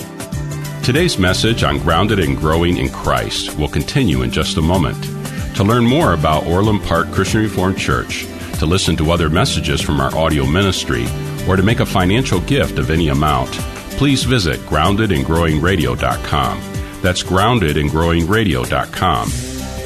Today's 0.84 1.20
message 1.20 1.64
on 1.64 1.78
Grounded 1.78 2.20
and 2.20 2.36
Growing 2.38 2.78
in 2.78 2.90
Christ 2.90 3.56
will 3.58 3.70
continue 3.70 4.24
in 4.24 4.32
just 4.32 4.58
a 4.58 4.62
moment. 4.62 5.15
To 5.56 5.64
learn 5.64 5.86
more 5.86 6.14
about 6.14 6.46
Orland 6.48 6.84
Park 6.84 7.12
Christian 7.12 7.42
Reformed 7.42 7.78
Church, 7.78 8.26
to 8.60 8.66
listen 8.66 8.98
to 8.98 9.12
other 9.12 9.30
messages 9.30 9.80
from 9.80 10.02
our 10.02 10.14
audio 10.14 10.46
ministry, 10.46 11.06
or 11.48 11.56
to 11.56 11.64
make 11.64 11.80
a 11.80 11.86
financial 11.86 12.42
gift 12.42 12.78
of 12.78 12.92
any 12.92 13.08
amount, 13.08 13.52
please 13.92 14.26
visit 14.26 14.60
groundedandgrowingradio.com. 14.62 16.62
That's 17.02 17.24
groundedandgrowingradio.com. 17.24 19.30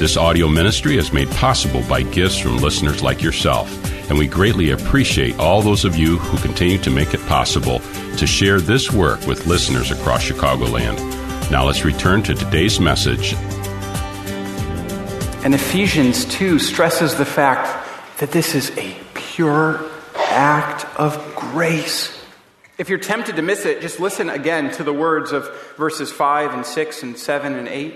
This 0.00 0.16
audio 0.16 0.48
ministry 0.48 0.96
is 0.96 1.12
made 1.12 1.30
possible 1.30 1.84
by 1.88 2.02
gifts 2.02 2.38
from 2.38 2.56
listeners 2.56 3.04
like 3.04 3.22
yourself, 3.22 3.70
and 4.10 4.18
we 4.18 4.26
greatly 4.26 4.72
appreciate 4.72 5.38
all 5.38 5.62
those 5.62 5.84
of 5.84 5.94
you 5.94 6.18
who 6.18 6.36
continue 6.38 6.78
to 6.78 6.90
make 6.90 7.14
it 7.14 7.24
possible 7.26 7.78
to 8.16 8.26
share 8.26 8.60
this 8.60 8.90
work 8.90 9.24
with 9.24 9.46
listeners 9.46 9.92
across 9.92 10.24
Chicagoland. 10.24 10.98
Now 11.52 11.64
let's 11.64 11.84
return 11.84 12.24
to 12.24 12.34
today's 12.34 12.80
message. 12.80 13.36
And 15.42 15.54
Ephesians 15.54 16.26
2 16.26 16.58
stresses 16.58 17.14
the 17.14 17.24
fact 17.24 18.18
that 18.18 18.30
this 18.30 18.54
is 18.54 18.76
a 18.76 18.94
pure 19.14 19.80
act 20.14 20.84
of 20.98 21.34
grace. 21.34 22.14
If 22.76 22.90
you're 22.90 22.98
tempted 22.98 23.36
to 23.36 23.42
miss 23.42 23.64
it, 23.64 23.80
just 23.80 24.00
listen 24.00 24.28
again 24.28 24.70
to 24.72 24.84
the 24.84 24.92
words 24.92 25.32
of 25.32 25.50
verses 25.78 26.12
5 26.12 26.52
and 26.52 26.66
6 26.66 27.02
and 27.02 27.16
7 27.16 27.54
and 27.54 27.68
8. 27.68 27.94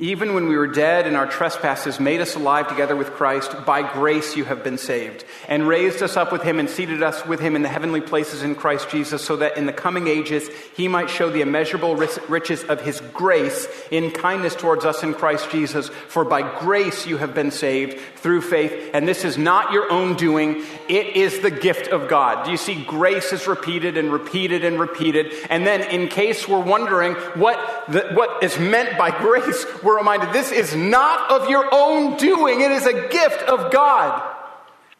Even 0.00 0.32
when 0.32 0.46
we 0.46 0.56
were 0.56 0.68
dead 0.68 1.08
in 1.08 1.16
our 1.16 1.26
trespasses, 1.26 1.98
made 1.98 2.20
us 2.20 2.36
alive 2.36 2.68
together 2.68 2.94
with 2.94 3.10
Christ. 3.14 3.52
By 3.66 3.82
grace 3.92 4.36
you 4.36 4.44
have 4.44 4.62
been 4.62 4.78
saved, 4.78 5.24
and 5.48 5.66
raised 5.66 6.04
us 6.04 6.16
up 6.16 6.30
with 6.30 6.42
him 6.42 6.60
and 6.60 6.70
seated 6.70 7.02
us 7.02 7.26
with 7.26 7.40
him 7.40 7.56
in 7.56 7.62
the 7.62 7.68
heavenly 7.68 8.00
places 8.00 8.44
in 8.44 8.54
Christ 8.54 8.90
Jesus, 8.90 9.24
so 9.24 9.34
that 9.38 9.56
in 9.56 9.66
the 9.66 9.72
coming 9.72 10.06
ages 10.06 10.48
he 10.76 10.86
might 10.86 11.10
show 11.10 11.30
the 11.30 11.40
immeasurable 11.40 11.96
riches 11.96 12.62
of 12.62 12.80
his 12.80 13.00
grace 13.12 13.66
in 13.90 14.12
kindness 14.12 14.54
towards 14.54 14.84
us 14.84 15.02
in 15.02 15.14
Christ 15.14 15.50
Jesus. 15.50 15.88
For 15.88 16.24
by 16.24 16.60
grace 16.60 17.04
you 17.04 17.16
have 17.16 17.34
been 17.34 17.50
saved 17.50 17.98
through 18.18 18.42
faith, 18.42 18.90
and 18.94 19.08
this 19.08 19.24
is 19.24 19.36
not 19.36 19.72
your 19.72 19.90
own 19.90 20.14
doing, 20.14 20.64
it 20.88 21.16
is 21.16 21.40
the 21.40 21.50
gift 21.50 21.88
of 21.88 22.08
God. 22.08 22.44
Do 22.44 22.52
you 22.52 22.56
see? 22.56 22.84
Grace 22.84 23.32
is 23.32 23.48
repeated 23.48 23.96
and 23.96 24.12
repeated 24.12 24.64
and 24.64 24.78
repeated. 24.78 25.32
And 25.50 25.66
then, 25.66 25.82
in 25.90 26.06
case 26.06 26.46
we're 26.46 26.62
wondering 26.62 27.14
what, 27.34 27.58
the, 27.88 28.10
what 28.12 28.44
is 28.44 28.56
meant 28.60 28.96
by 28.96 29.10
grace, 29.18 29.66
we're 29.88 29.96
reminded 29.96 30.34
this 30.34 30.52
is 30.52 30.76
not 30.76 31.30
of 31.30 31.48
your 31.48 31.66
own 31.72 32.18
doing, 32.18 32.60
it 32.60 32.70
is 32.70 32.84
a 32.84 33.08
gift 33.08 33.42
of 33.44 33.72
God. 33.72 34.36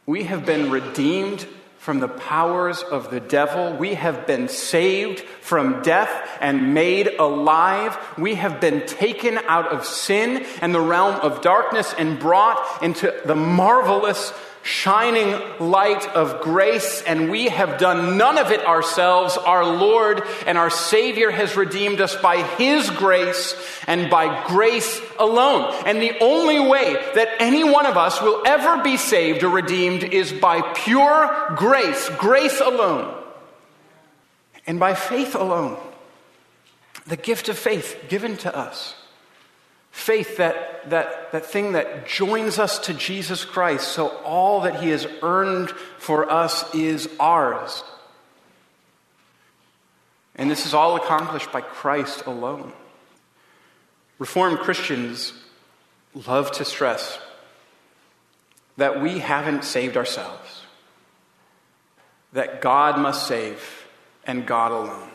We 0.07 0.23
have 0.25 0.47
been 0.47 0.71
redeemed 0.71 1.47
from 1.77 2.01
the 2.01 2.09
powers 2.09 2.83
of 2.83 3.11
the 3.11 3.21
devil. 3.21 3.77
We 3.77 3.95
have 3.95 4.27
been 4.27 4.49
saved 4.49 5.21
from 5.21 5.83
death 5.83 6.11
and 6.41 6.73
made 6.73 7.09
alive. 7.19 7.99
We 8.17 8.37
have 8.37 8.63
been 8.63 8.87
taken 8.87 9.37
out 9.37 9.69
of 9.69 9.85
sin 9.85 10.47
and 10.63 10.75
the 10.75 10.81
realm 10.81 11.17
of 11.17 11.43
darkness 11.43 11.95
and 11.99 12.19
brought 12.19 12.83
into 12.83 13.15
the 13.27 13.35
marvelous 13.35 14.33
shining 14.69 15.35
light 15.59 16.07
of 16.15 16.43
grace, 16.43 17.01
and 17.03 17.31
we 17.31 17.49
have 17.49 17.79
done 17.79 18.19
none 18.19 18.37
of 18.37 18.51
it 18.51 18.65
ourselves. 18.67 19.39
Our 19.39 19.65
Lord 19.65 20.23
and 20.47 20.59
our 20.59 20.69
Savior 20.69 21.31
has 21.31 21.57
redeemed 21.57 22.03
us 22.03 22.15
by 22.17 22.43
His 22.43 22.91
grace 22.91 23.57
and 23.87 24.11
by 24.11 24.47
grace 24.47 25.01
alone. 25.19 25.73
And 25.87 26.03
the 26.03 26.19
only 26.21 26.61
way 26.61 26.93
that 27.15 27.29
any 27.41 27.65
one 27.65 27.87
of 27.87 27.97
us 27.97 28.21
will 28.21 28.43
ever 28.47 28.83
be 28.83 28.99
saved 28.99 29.43
or 29.43 29.49
redeemed 29.49 30.05
is 30.05 30.33
by 30.33 30.61
pure 30.75 31.55
grace, 31.57 32.11
grace 32.19 32.61
alone, 32.61 33.15
and 34.67 34.79
by 34.79 34.93
faith 34.93 35.35
alone. 35.35 35.79
The 37.07 37.17
gift 37.17 37.49
of 37.49 37.59
faith 37.59 38.05
given 38.11 38.37
to 38.39 38.55
us. 38.55 38.98
Faith, 39.99 40.37
that, 40.37 40.89
that, 40.91 41.33
that 41.33 41.45
thing 41.45 41.73
that 41.73 42.07
joins 42.07 42.61
us 42.61 42.79
to 42.79 42.95
Jesus 42.95 43.45
Christ, 43.45 43.89
so 43.89 44.09
all 44.19 44.61
that 44.61 44.81
He 44.81 44.91
has 44.91 45.09
earned 45.23 45.71
for 45.99 46.31
us 46.31 46.73
is 46.73 47.09
ours. 47.19 47.83
And 50.37 50.49
this 50.49 50.67
is 50.67 50.73
all 50.73 50.95
accomplished 50.95 51.51
by 51.51 51.63
Christ 51.63 52.27
alone. 52.27 52.73
Reformed 54.21 54.61
Christians 54.61 55.33
love 56.29 56.53
to 56.53 56.65
stress 56.65 57.19
that 58.77 59.03
we 59.03 59.19
haven't 59.19 59.65
saved 59.65 59.97
ourselves, 59.97 60.63
that 62.35 62.61
God 62.61 63.01
must 63.01 63.27
save 63.27 63.85
and 64.25 64.47
God 64.47 64.71
alone. 64.71 65.11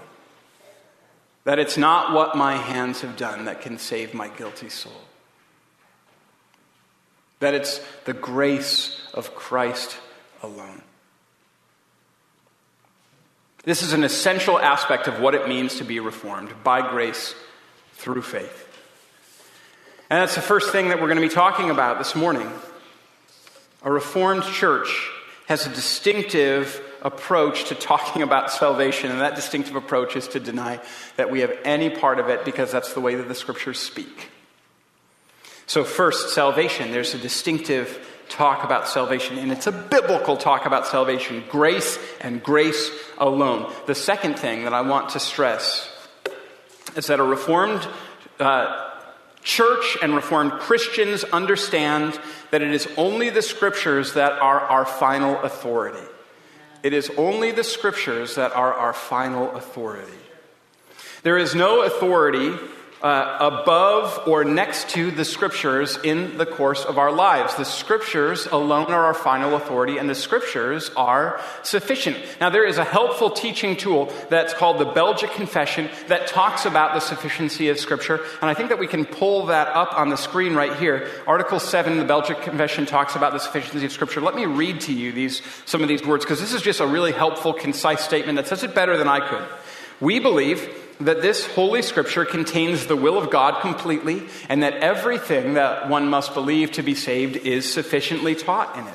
That 1.46 1.60
it's 1.60 1.78
not 1.78 2.14
what 2.14 2.36
my 2.36 2.56
hands 2.56 3.02
have 3.02 3.18
done 3.18 3.46
that 3.46 3.62
can 3.62 3.78
save 3.78 4.14
my 4.14 4.30
guilty 4.30 4.70
soul. 4.70 5.02
That 7.40 7.54
it's 7.54 7.82
the 8.06 8.14
grace 8.14 9.02
of 9.14 9.36
Christ 9.36 9.98
alone. 10.42 10.82
This 13.66 13.82
is 13.82 13.94
an 13.94 14.04
essential 14.04 14.60
aspect 14.60 15.08
of 15.08 15.20
what 15.20 15.36
it 15.36 15.48
means 15.48 15.78
to 15.78 15.86
be 15.86 16.00
reformed 16.00 16.52
by 16.64 16.90
grace 16.90 17.34
through 17.94 18.22
faith. 18.22 18.70
And 20.10 20.22
that's 20.22 20.36
the 20.36 20.42
first 20.42 20.72
thing 20.72 20.90
that 20.90 21.00
we're 21.00 21.08
going 21.08 21.22
to 21.22 21.28
be 21.28 21.34
talking 21.34 21.70
about 21.70 21.98
this 21.98 22.14
morning. 22.14 22.50
A 23.84 23.92
reformed 23.92 24.44
church 24.44 25.10
has 25.48 25.66
a 25.66 25.70
distinctive 25.70 26.82
approach 27.04 27.66
to 27.66 27.76
talking 27.76 28.22
about 28.22 28.52
salvation, 28.52 29.12
and 29.12 29.22
that 29.22 29.36
distinctive 29.36 29.76
approach 29.76 30.16
is 30.16 30.28
to 30.30 30.40
deny 30.40 30.80
that 31.18 31.30
we 31.30 31.42
have 31.42 31.56
any 31.64 31.90
part 31.90 32.20
of 32.20 32.30
it 32.30 32.46
because 32.46 32.72
that's 32.72 32.94
the 32.94 33.02
way 33.02 33.16
that 33.16 33.28
the 33.28 33.36
scriptures 33.36 33.80
speak. 33.80 34.30
So, 35.66 35.84
first, 35.84 36.34
salvation. 36.34 36.92
There's 36.92 37.14
a 37.14 37.18
distinctive 37.18 38.10
talk 38.30 38.64
about 38.64 38.88
salvation, 38.88 39.38
and 39.38 39.52
it's 39.52 39.68
a 39.68 39.72
biblical 39.72 40.38
talk 40.38 40.66
about 40.66 40.88
salvation 40.88 41.44
grace 41.50 42.00
and 42.22 42.42
grace 42.42 42.92
alone. 43.18 43.72
The 43.86 43.96
second 43.96 44.40
thing 44.40 44.64
that 44.64 44.74
I 44.74 44.82
want 44.82 45.10
to 45.10 45.20
stress 45.20 45.90
is 46.96 47.08
that 47.08 47.20
a 47.20 47.24
reformed 47.24 47.88
uh, 48.40 48.90
church 49.44 49.98
and 50.02 50.16
reformed 50.16 50.54
Christians 50.54 51.24
understand 51.26 52.20
that 52.52 52.62
it 52.62 52.72
is 52.74 52.88
only 52.98 53.30
the 53.30 53.42
scriptures 53.42 54.14
that 54.14 54.34
are 54.34 54.60
our 54.60 54.86
final 54.86 55.38
authority. 55.42 56.08
It 56.84 56.94
is 56.94 57.10
only 57.18 57.52
the 57.52 57.64
scriptures 57.64 58.36
that 58.36 58.54
are 58.56 58.74
our 58.74 58.94
final 58.94 59.56
authority. 59.56 60.12
There 61.24 61.38
is 61.38 61.56
no 61.56 61.82
authority 61.82 62.54
uh, 63.04 63.38
above 63.42 64.26
or 64.28 64.46
next 64.46 64.90
to 64.92 65.12
the 65.12 65.26
scriptures 65.26 66.00
in 66.06 66.38
the 66.38 66.46
course 66.46 66.86
of 66.86 66.98
our 66.98 67.12
lives. 67.12 67.54
The 67.56 67.66
scriptures 67.66 68.48
alone 68.48 68.94
are 68.94 69.04
our 69.04 69.14
final 69.14 69.56
authority, 69.56 69.98
and 69.98 70.10
the 70.10 70.16
scriptures 70.16 70.90
are 70.96 71.42
sufficient. 71.64 72.18
Now, 72.40 72.50
there 72.50 72.66
is 72.66 72.78
a 72.78 72.86
helpful 72.86 73.30
teaching 73.30 73.76
tool 73.76 74.12
that's 74.30 74.54
called 74.54 74.80
the 74.80 74.86
Belgic 74.86 75.32
Confession 75.32 75.90
that 76.08 76.28
talks 76.28 76.66
about 76.66 76.94
the 76.94 77.02
sufficiency 77.02 77.68
of 77.68 77.78
scripture, 77.78 78.22
and 78.42 78.50
I 78.50 78.54
think 78.54 78.70
that 78.70 78.80
we 78.80 78.88
can 78.88 79.04
pull 79.06 79.48
that 79.48 79.68
up 79.68 79.94
on 79.98 80.10
the 80.10 80.18
screen 80.18 80.56
right 80.56 80.76
here. 80.78 81.10
Article 81.28 81.60
7, 81.60 81.98
the 81.98 82.06
Belgic 82.06 82.42
Confession 82.42 82.86
talks 82.86 83.18
about 83.18 83.34
the 83.34 83.40
sufficiency 83.40 83.86
of 83.86 83.92
scripture. 83.92 84.22
Let 84.22 84.36
me 84.36 84.46
read 84.46 84.80
to 84.82 84.94
you 84.94 85.12
these, 85.12 85.42
some 85.66 85.82
of 85.82 85.90
these 85.90 86.06
words, 86.06 86.24
because 86.24 86.40
this 86.40 86.54
is 86.54 86.62
just 86.62 86.80
a 86.80 86.88
really 86.88 87.12
helpful, 87.12 87.52
concise 87.52 88.02
statement 88.02 88.38
that 88.38 88.48
says 88.48 88.64
it 88.64 88.74
better 88.74 88.96
than 88.96 89.10
I 89.10 89.20
could. 89.28 89.46
We 90.04 90.20
believe 90.20 90.68
that 91.00 91.22
this 91.22 91.48
Holy 91.48 91.82
Scripture 91.82 92.26
contains 92.26 92.88
the 92.88 92.96
will 92.98 93.18
of 93.18 93.30
God 93.30 93.62
completely, 93.62 94.24
and 94.50 94.62
that 94.62 94.74
everything 94.74 95.54
that 95.54 95.88
one 95.88 96.10
must 96.10 96.34
believe 96.34 96.74
to 96.74 96.84
be 96.84 96.94
saved 96.94 97.38
is 97.38 97.72
sufficiently 97.72 98.36
taught 98.36 98.78
in 98.78 98.86
it. 98.86 98.94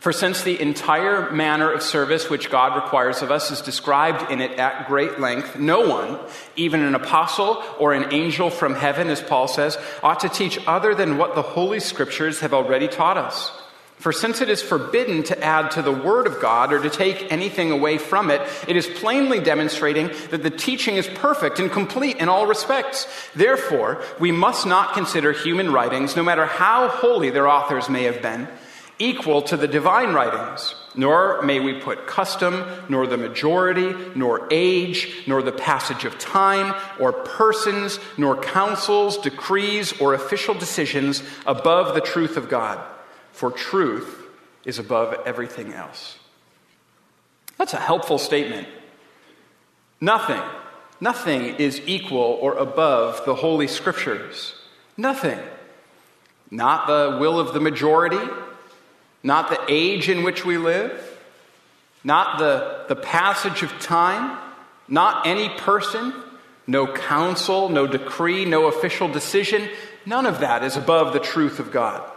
For 0.00 0.12
since 0.12 0.42
the 0.42 0.60
entire 0.60 1.30
manner 1.30 1.70
of 1.72 1.80
service 1.80 2.28
which 2.28 2.50
God 2.50 2.74
requires 2.74 3.22
of 3.22 3.30
us 3.30 3.52
is 3.52 3.60
described 3.60 4.32
in 4.32 4.40
it 4.40 4.58
at 4.58 4.88
great 4.88 5.20
length, 5.20 5.60
no 5.60 5.88
one, 5.88 6.18
even 6.56 6.82
an 6.82 6.96
apostle 6.96 7.62
or 7.78 7.92
an 7.92 8.12
angel 8.12 8.50
from 8.50 8.74
heaven, 8.74 9.10
as 9.10 9.22
Paul 9.22 9.46
says, 9.46 9.78
ought 10.02 10.20
to 10.20 10.28
teach 10.28 10.58
other 10.66 10.92
than 10.92 11.18
what 11.18 11.36
the 11.36 11.42
Holy 11.42 11.78
Scriptures 11.78 12.40
have 12.40 12.52
already 12.52 12.88
taught 12.88 13.16
us. 13.16 13.52
For 14.04 14.12
since 14.12 14.42
it 14.42 14.50
is 14.50 14.60
forbidden 14.60 15.22
to 15.22 15.42
add 15.42 15.70
to 15.70 15.80
the 15.80 15.90
Word 15.90 16.26
of 16.26 16.38
God 16.38 16.74
or 16.74 16.82
to 16.82 16.90
take 16.90 17.32
anything 17.32 17.70
away 17.70 17.96
from 17.96 18.28
it, 18.28 18.42
it 18.68 18.76
is 18.76 18.86
plainly 18.86 19.40
demonstrating 19.40 20.10
that 20.28 20.42
the 20.42 20.50
teaching 20.50 20.96
is 20.96 21.06
perfect 21.06 21.58
and 21.58 21.72
complete 21.72 22.18
in 22.18 22.28
all 22.28 22.46
respects. 22.46 23.06
Therefore, 23.34 24.02
we 24.20 24.30
must 24.30 24.66
not 24.66 24.92
consider 24.92 25.32
human 25.32 25.72
writings, 25.72 26.16
no 26.16 26.22
matter 26.22 26.44
how 26.44 26.88
holy 26.88 27.30
their 27.30 27.48
authors 27.48 27.88
may 27.88 28.02
have 28.02 28.20
been, 28.20 28.46
equal 28.98 29.40
to 29.40 29.56
the 29.56 29.66
divine 29.66 30.12
writings. 30.12 30.74
Nor 30.94 31.40
may 31.40 31.60
we 31.60 31.80
put 31.80 32.06
custom, 32.06 32.62
nor 32.90 33.06
the 33.06 33.16
majority, 33.16 33.94
nor 34.14 34.46
age, 34.50 35.24
nor 35.26 35.40
the 35.40 35.50
passage 35.50 36.04
of 36.04 36.18
time, 36.18 36.78
or 37.00 37.14
persons, 37.14 37.98
nor 38.18 38.36
councils, 38.36 39.16
decrees, 39.16 39.98
or 39.98 40.12
official 40.12 40.52
decisions 40.52 41.22
above 41.46 41.94
the 41.94 42.02
truth 42.02 42.36
of 42.36 42.50
God 42.50 42.86
for 43.34 43.50
truth 43.50 44.26
is 44.64 44.78
above 44.78 45.14
everything 45.26 45.72
else. 45.72 46.16
That's 47.58 47.74
a 47.74 47.80
helpful 47.80 48.18
statement. 48.18 48.68
Nothing, 50.00 50.40
nothing 51.00 51.56
is 51.56 51.80
equal 51.86 52.38
or 52.40 52.56
above 52.56 53.24
the 53.26 53.34
Holy 53.34 53.66
Scriptures. 53.66 54.54
Nothing. 54.96 55.38
Not 56.50 56.86
the 56.86 57.18
will 57.20 57.40
of 57.40 57.52
the 57.52 57.60
majority, 57.60 58.20
not 59.22 59.50
the 59.50 59.60
age 59.68 60.08
in 60.08 60.22
which 60.22 60.44
we 60.44 60.56
live, 60.56 60.92
not 62.04 62.38
the, 62.38 62.84
the 62.88 62.96
passage 62.96 63.62
of 63.62 63.70
time, 63.80 64.38
not 64.86 65.26
any 65.26 65.48
person, 65.48 66.12
no 66.66 66.86
council, 66.86 67.68
no 67.68 67.86
decree, 67.86 68.44
no 68.44 68.66
official 68.66 69.08
decision. 69.08 69.68
None 70.06 70.26
of 70.26 70.40
that 70.40 70.62
is 70.62 70.76
above 70.76 71.12
the 71.12 71.18
truth 71.18 71.58
of 71.58 71.72
God. 71.72 72.08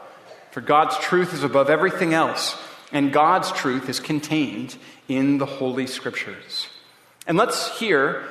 For 0.57 0.61
God's 0.61 0.97
truth 0.97 1.35
is 1.35 1.43
above 1.43 1.69
everything 1.69 2.15
else, 2.15 2.59
and 2.91 3.13
God's 3.13 3.51
truth 3.51 3.89
is 3.89 3.99
contained 3.99 4.75
in 5.07 5.37
the 5.37 5.45
Holy 5.45 5.85
Scriptures. 5.85 6.67
And 7.27 7.37
let's 7.37 7.77
hear 7.77 8.23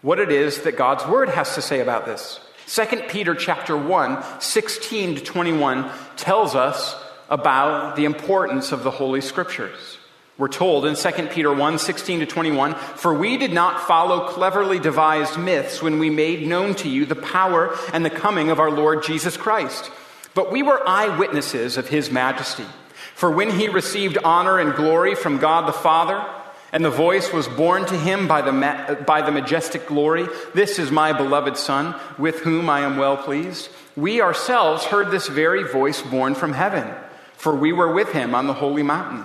what 0.00 0.18
it 0.18 0.32
is 0.32 0.62
that 0.62 0.78
God's 0.78 1.06
Word 1.06 1.28
has 1.28 1.54
to 1.56 1.60
say 1.60 1.80
about 1.80 2.06
this. 2.06 2.40
2 2.68 3.02
Peter 3.08 3.34
chapter 3.34 3.76
1, 3.76 4.40
16 4.40 5.16
to 5.16 5.20
21 5.20 5.90
tells 6.16 6.54
us 6.54 6.96
about 7.28 7.96
the 7.96 8.06
importance 8.06 8.72
of 8.72 8.82
the 8.82 8.90
Holy 8.90 9.20
Scriptures. 9.20 9.98
We're 10.38 10.48
told 10.48 10.86
in 10.86 10.96
2 10.96 11.10
Peter 11.26 11.52
1 11.52 11.78
16 11.78 12.20
to 12.20 12.26
21, 12.26 12.74
For 12.74 13.12
we 13.12 13.36
did 13.36 13.52
not 13.52 13.86
follow 13.86 14.28
cleverly 14.28 14.78
devised 14.78 15.38
myths 15.38 15.82
when 15.82 15.98
we 15.98 16.08
made 16.08 16.46
known 16.46 16.74
to 16.76 16.88
you 16.88 17.04
the 17.04 17.14
power 17.14 17.76
and 17.92 18.02
the 18.02 18.08
coming 18.08 18.48
of 18.48 18.60
our 18.60 18.70
Lord 18.70 19.04
Jesus 19.04 19.36
Christ, 19.36 19.90
but 20.34 20.52
we 20.52 20.62
were 20.62 20.86
eyewitnesses 20.86 21.76
of 21.76 21.88
his 21.88 22.10
majesty. 22.10 22.66
For 23.14 23.30
when 23.30 23.50
he 23.50 23.68
received 23.68 24.18
honor 24.24 24.58
and 24.58 24.74
glory 24.74 25.14
from 25.14 25.38
God 25.38 25.68
the 25.68 25.72
Father, 25.72 26.24
and 26.72 26.84
the 26.84 26.90
voice 26.90 27.32
was 27.32 27.46
borne 27.46 27.86
to 27.86 27.96
him 27.96 28.26
by 28.26 28.42
the, 28.42 28.52
ma- 28.52 28.94
by 28.94 29.22
the 29.22 29.30
majestic 29.30 29.86
glory, 29.86 30.26
This 30.54 30.80
is 30.80 30.90
my 30.90 31.12
beloved 31.12 31.56
Son, 31.56 31.94
with 32.18 32.40
whom 32.40 32.68
I 32.68 32.80
am 32.80 32.96
well 32.96 33.16
pleased. 33.16 33.68
We 33.96 34.20
ourselves 34.20 34.84
heard 34.84 35.12
this 35.12 35.28
very 35.28 35.62
voice 35.62 36.02
borne 36.02 36.34
from 36.34 36.52
heaven, 36.52 36.92
for 37.36 37.54
we 37.54 37.72
were 37.72 37.92
with 37.92 38.12
him 38.12 38.34
on 38.34 38.48
the 38.48 38.54
holy 38.54 38.82
mountain. 38.82 39.24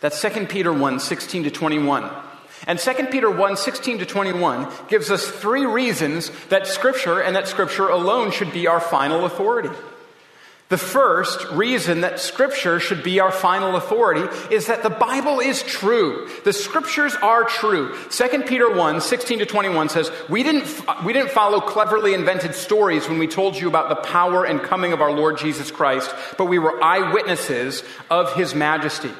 That's 0.00 0.20
2 0.20 0.46
Peter 0.46 0.72
1 0.72 1.00
16 1.00 1.44
to 1.44 1.50
21. 1.50 2.10
And 2.66 2.78
2 2.78 2.92
Peter 3.10 3.30
1 3.30 3.56
16 3.56 3.98
to 3.98 4.06
21 4.06 4.68
gives 4.88 5.10
us 5.10 5.26
three 5.26 5.66
reasons 5.66 6.30
that 6.48 6.66
Scripture 6.66 7.20
and 7.20 7.36
that 7.36 7.48
Scripture 7.48 7.88
alone 7.88 8.30
should 8.30 8.52
be 8.52 8.66
our 8.66 8.80
final 8.80 9.24
authority. 9.24 9.70
The 10.68 10.76
first 10.76 11.46
reason 11.52 12.02
that 12.02 12.20
Scripture 12.20 12.78
should 12.78 13.02
be 13.02 13.20
our 13.20 13.32
final 13.32 13.74
authority 13.74 14.28
is 14.54 14.66
that 14.66 14.82
the 14.82 14.90
Bible 14.90 15.40
is 15.40 15.62
true. 15.62 16.28
The 16.44 16.52
Scriptures 16.52 17.14
are 17.14 17.44
true. 17.44 17.96
2 18.10 18.42
Peter 18.42 18.70
1 18.70 19.00
16 19.00 19.38
to 19.38 19.46
21 19.46 19.88
says, 19.88 20.10
we 20.28 20.42
didn't, 20.42 20.66
we 21.06 21.14
didn't 21.14 21.30
follow 21.30 21.60
cleverly 21.60 22.12
invented 22.12 22.54
stories 22.54 23.08
when 23.08 23.18
we 23.18 23.26
told 23.26 23.56
you 23.56 23.66
about 23.66 23.88
the 23.88 24.08
power 24.08 24.44
and 24.44 24.60
coming 24.60 24.92
of 24.92 25.00
our 25.00 25.12
Lord 25.12 25.38
Jesus 25.38 25.70
Christ, 25.70 26.14
but 26.36 26.46
we 26.46 26.58
were 26.58 26.82
eyewitnesses 26.84 27.82
of 28.10 28.34
His 28.34 28.54
majesty. 28.54 29.12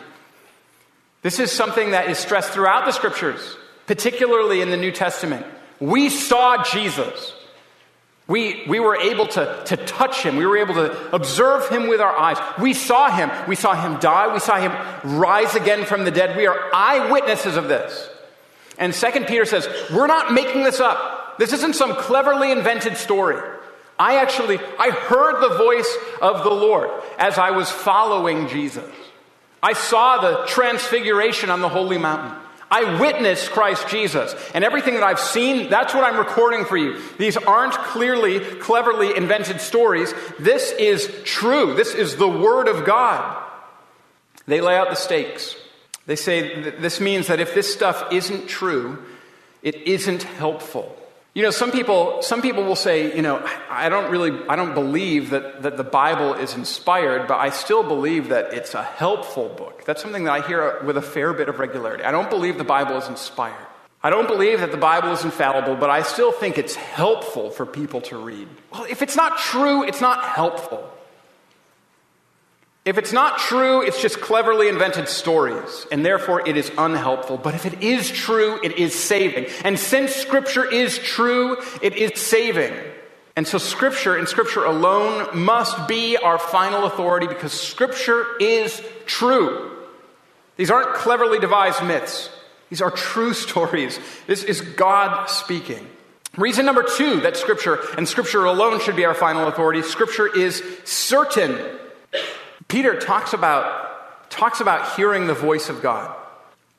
This 1.23 1.39
is 1.41 1.51
something 1.51 1.91
that 1.91 2.09
is 2.09 2.19
stressed 2.19 2.51
throughout 2.51 2.87
the 2.87 2.93
scriptures, 2.93 3.57
particularly 3.87 4.61
in 4.61 4.71
the 4.71 4.77
New 4.77 4.93
Testament. 4.93 5.45
We 5.81 6.09
saw 6.11 6.63
Jesus. 6.63 7.35
We, 8.29 8.65
we 8.69 8.79
were 8.79 8.97
able 8.97 9.27
to, 9.29 9.63
to 9.67 9.77
touch 9.77 10.23
him. 10.23 10.37
We 10.37 10.47
were 10.47 10.59
able 10.59 10.75
to 10.75 11.15
observe 11.15 11.69
him 11.71 11.89
with 11.89 12.01
our 12.01 12.17
eyes. 12.17 12.37
We 12.61 12.75
saw 12.75 13.11
him. 13.11 13.31
We 13.49 13.57
saw 13.57 13.75
him 13.75 13.99
die. 14.01 14.33
We 14.33 14.39
saw 14.39 14.59
him 14.59 15.19
rise 15.19 15.55
again 15.55 15.87
from 15.87 16.05
the 16.05 16.11
dead. 16.11 16.37
We 16.37 16.47
are 16.47 16.71
eyewitnesses 16.75 17.57
of 17.57 17.69
this. 17.69 18.09
And 18.77 18.95
Second 18.95 19.27
Peter 19.27 19.45
says, 19.45 19.67
we're 19.91 20.07
not 20.07 20.33
making 20.33 20.63
this 20.63 20.79
up. 20.79 21.39
This 21.39 21.53
isn't 21.53 21.75
some 21.75 21.95
cleverly 21.95 22.53
invented 22.53 22.97
story. 22.97 23.41
I 23.99 24.17
actually, 24.17 24.59
I 24.79 24.91
heard 24.91 25.41
the 25.41 25.57
voice 25.57 25.97
of 26.21 26.45
the 26.45 26.51
Lord 26.51 26.91
as 27.19 27.39
I 27.39 27.51
was 27.53 27.71
following 27.71 28.47
Jesus. 28.49 28.89
I 29.63 29.73
saw 29.73 30.21
the 30.21 30.47
transfiguration 30.47 31.51
on 31.51 31.61
the 31.61 31.69
holy 31.69 31.99
mountain. 31.99 32.39
I 32.71 33.01
witnessed 33.01 33.51
Christ 33.51 33.89
Jesus. 33.89 34.35
And 34.55 34.63
everything 34.63 34.95
that 34.95 35.03
I've 35.03 35.19
seen, 35.19 35.71
that's 35.71 35.95
what 35.95 36.05
I'm 36.05 36.19
recording 36.19 36.65
for 36.65 36.77
you. 36.77 37.01
These 37.17 37.37
aren't 37.37 37.73
clearly, 37.73 38.41
cleverly 38.41 39.17
invented 39.17 39.61
stories. 39.61 40.13
This 40.39 40.73
is 40.73 41.11
true. 41.25 41.75
This 41.75 41.95
is 41.95 42.17
the 42.17 42.29
Word 42.29 42.69
of 42.69 42.85
God. 42.85 43.43
They 44.47 44.61
lay 44.61 44.77
out 44.77 44.91
the 44.91 44.97
stakes. 44.97 45.57
They 46.07 46.17
say 46.17 46.71
this 46.71 47.01
means 47.01 47.27
that 47.27 47.41
if 47.41 47.55
this 47.55 47.73
stuff 47.73 48.13
isn't 48.13 48.49
true, 48.49 49.03
it 49.63 49.75
isn't 49.75 50.23
helpful. 50.23 50.98
You 51.35 51.43
know, 51.43 51.51
some 51.51 51.71
people, 51.71 52.23
some 52.23 52.43
people 52.43 52.65
will 52.65 52.75
say, 52.75 53.15
you 53.15 53.23
know, 53.23 53.45
I 53.71 53.89
don't 53.89 54.11
really, 54.11 54.33
I 54.49 54.57
don't 54.57 54.75
believe 54.75 55.31
that, 55.31 55.63
that 55.63 55.77
the 55.77 55.85
Bible 55.85 56.35
is 56.35 56.55
inspired, 56.55 57.29
but 57.29 57.39
I 57.39 57.51
still 57.51 57.83
believe 57.83 58.31
that 58.31 58.55
it's 58.55 58.75
a 58.75 58.83
helpful 58.83 59.49
book. 59.49 59.85
That's 59.85 60.03
something 60.03 60.25
that 60.25 60.33
I 60.33 60.47
hear 60.47 60.83
with 60.83 60.97
a 60.97 61.03
fair 61.03 61.33
bit 61.33 61.49
of 61.49 61.59
regularity. 61.59 62.03
I 62.03 62.11
don't 62.11 62.31
believe 62.31 62.59
the 62.59 62.65
Bible 62.65 62.97
is 62.97 63.09
inspired. 63.09 63.67
I 64.03 64.11
don't 64.11 64.27
believe 64.27 64.61
that 64.61 64.71
the 64.71 64.79
Bible 64.79 65.11
is 65.11 65.25
infallible, 65.25 65.77
but 65.77 65.91
I 65.91 66.03
still 66.03 66.33
think 66.33 66.57
it's 66.57 66.75
helpful 66.75 67.51
for 67.51 67.67
people 67.67 68.01
to 68.03 68.17
read. 68.17 68.49
Well, 68.73 68.85
if 68.85 69.03
it's 69.03 69.17
not 69.17 69.39
true, 69.39 69.83
it's 69.83 70.01
not 70.01 70.25
helpful. 70.25 70.89
If 72.89 72.97
it's 72.97 73.13
not 73.13 73.39
true, 73.39 73.83
it's 73.83 74.01
just 74.01 74.19
cleverly 74.19 74.67
invented 74.67 75.09
stories, 75.09 75.87
and 75.93 76.07
therefore 76.07 76.49
it 76.49 76.57
is 76.57 76.73
unhelpful. 76.79 77.37
But 77.37 77.55
if 77.55 77.67
it 77.67 77.83
is 77.83 78.11
true, 78.11 78.59
it 78.65 78.79
is 78.79 78.99
saving. 78.99 79.45
And 79.63 79.79
since 79.79 80.15
Scripture 80.15 80.65
is 80.65 80.99
true, 80.99 81.59
it 81.83 81.97
is 81.97 82.19
saving. 82.19 82.73
And 83.37 83.47
so 83.47 83.59
Scripture 83.59 84.17
and 84.17 84.27
Scripture 84.27 84.65
alone 84.65 85.39
must 85.39 85.87
be 85.87 86.17
our 86.17 86.39
final 86.39 86.87
authority 86.87 87.27
because 87.27 87.53
Scripture 87.53 88.25
is 88.41 88.83
true. 89.05 89.71
These 90.57 90.71
aren't 90.71 90.95
cleverly 90.95 91.39
devised 91.41 91.85
myths, 91.85 92.31
these 92.71 92.81
are 92.81 92.91
true 92.91 93.35
stories. 93.47 94.01
This 94.27 94.43
is 94.45 94.63
God 94.63 95.27
speaking. 95.27 95.87
Reason 96.39 96.65
number 96.65 96.87
two 96.97 97.21
that 97.21 97.37
Scripture 97.37 97.81
and 97.99 98.09
Scripture 98.09 98.47
alone 98.47 98.81
should 98.81 98.97
be 98.97 99.05
our 99.05 99.13
final 99.13 99.47
authority 99.47 99.83
Scripture 99.83 100.27
is 100.35 100.63
certain. 100.87 101.55
Peter 102.67 102.99
talks 102.99 103.33
about, 103.33 104.31
talks 104.31 104.61
about 104.61 104.97
hearing 104.97 105.29
the 105.29 105.35
voice 105.35 105.69
of 105.69 105.81
God. 105.81 106.15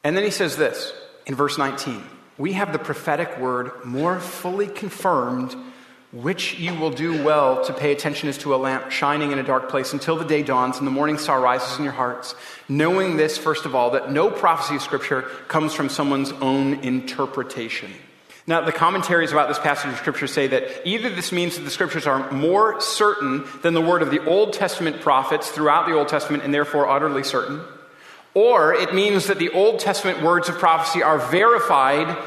And 0.04 0.16
then 0.16 0.24
he 0.24 0.32
says 0.32 0.58
this 0.58 0.94
in 1.26 1.36
verse 1.36 1.58
19 1.58 2.04
We 2.38 2.54
have 2.54 2.74
the 2.74 2.80
prophetic 2.80 3.38
word 3.38 3.72
more 3.86 4.20
fully 4.20 4.68
confirmed, 4.68 5.56
which 6.12 6.60
you 6.60 6.76
will 6.76 6.90
do 6.90 7.24
well 7.24 7.64
to 7.66 7.74
pay 7.74 7.92
attention 7.92 8.28
as 8.28 8.38
to 8.40 8.54
a 8.54 8.58
lamp 8.58 8.92
shining 8.92 9.32
in 9.32 9.40
a 9.40 9.44
dark 9.44 9.70
place 9.70 9.94
until 9.94 10.18
the 10.18 10.26
day 10.26 10.44
dawns 10.44 10.78
and 10.78 10.88
the 10.88 10.92
morning 10.92 11.18
star 11.18 11.40
rises 11.40 11.78
in 11.78 11.84
your 11.84 11.94
hearts. 11.94 12.36
Knowing 12.68 13.16
this, 13.16 13.38
first 13.38 13.66
of 13.66 13.76
all, 13.76 13.92
that 13.92 14.12
no 14.12 14.30
prophecy 14.30 14.76
of 14.76 14.82
Scripture 14.82 15.22
comes 15.48 15.74
from 15.74 15.88
someone's 15.88 16.32
own 16.34 16.76
interpretation. 16.84 17.92
Now, 18.50 18.62
the 18.62 18.72
commentaries 18.72 19.32
about 19.32 19.48
this 19.48 19.60
passage 19.60 19.92
of 19.92 20.00
Scripture 20.00 20.26
say 20.26 20.48
that 20.48 20.82
either 20.84 21.12
this 21.12 21.32
means 21.32 21.56
that 21.56 21.62
the 21.62 21.70
Scriptures 21.70 22.08
are 22.08 22.32
more 22.32 22.82
certain 22.82 23.44
than 23.62 23.76
the 23.76 23.82
word 23.82 24.02
of 24.02 24.10
the 24.10 24.26
Old 24.26 24.54
Testament 24.54 25.02
prophets 25.02 25.52
throughout 25.52 25.88
the 25.88 25.94
Old 25.94 26.08
Testament 26.08 26.42
and 26.42 26.52
therefore 26.52 26.90
utterly 26.90 27.24
certain, 27.24 27.62
or 28.34 28.74
it 28.74 28.96
means 28.96 29.28
that 29.28 29.38
the 29.38 29.52
Old 29.52 29.80
Testament 29.80 30.24
words 30.24 30.50
of 30.50 30.58
prophecy 30.58 31.04
are 31.04 31.20
verified 31.20 32.18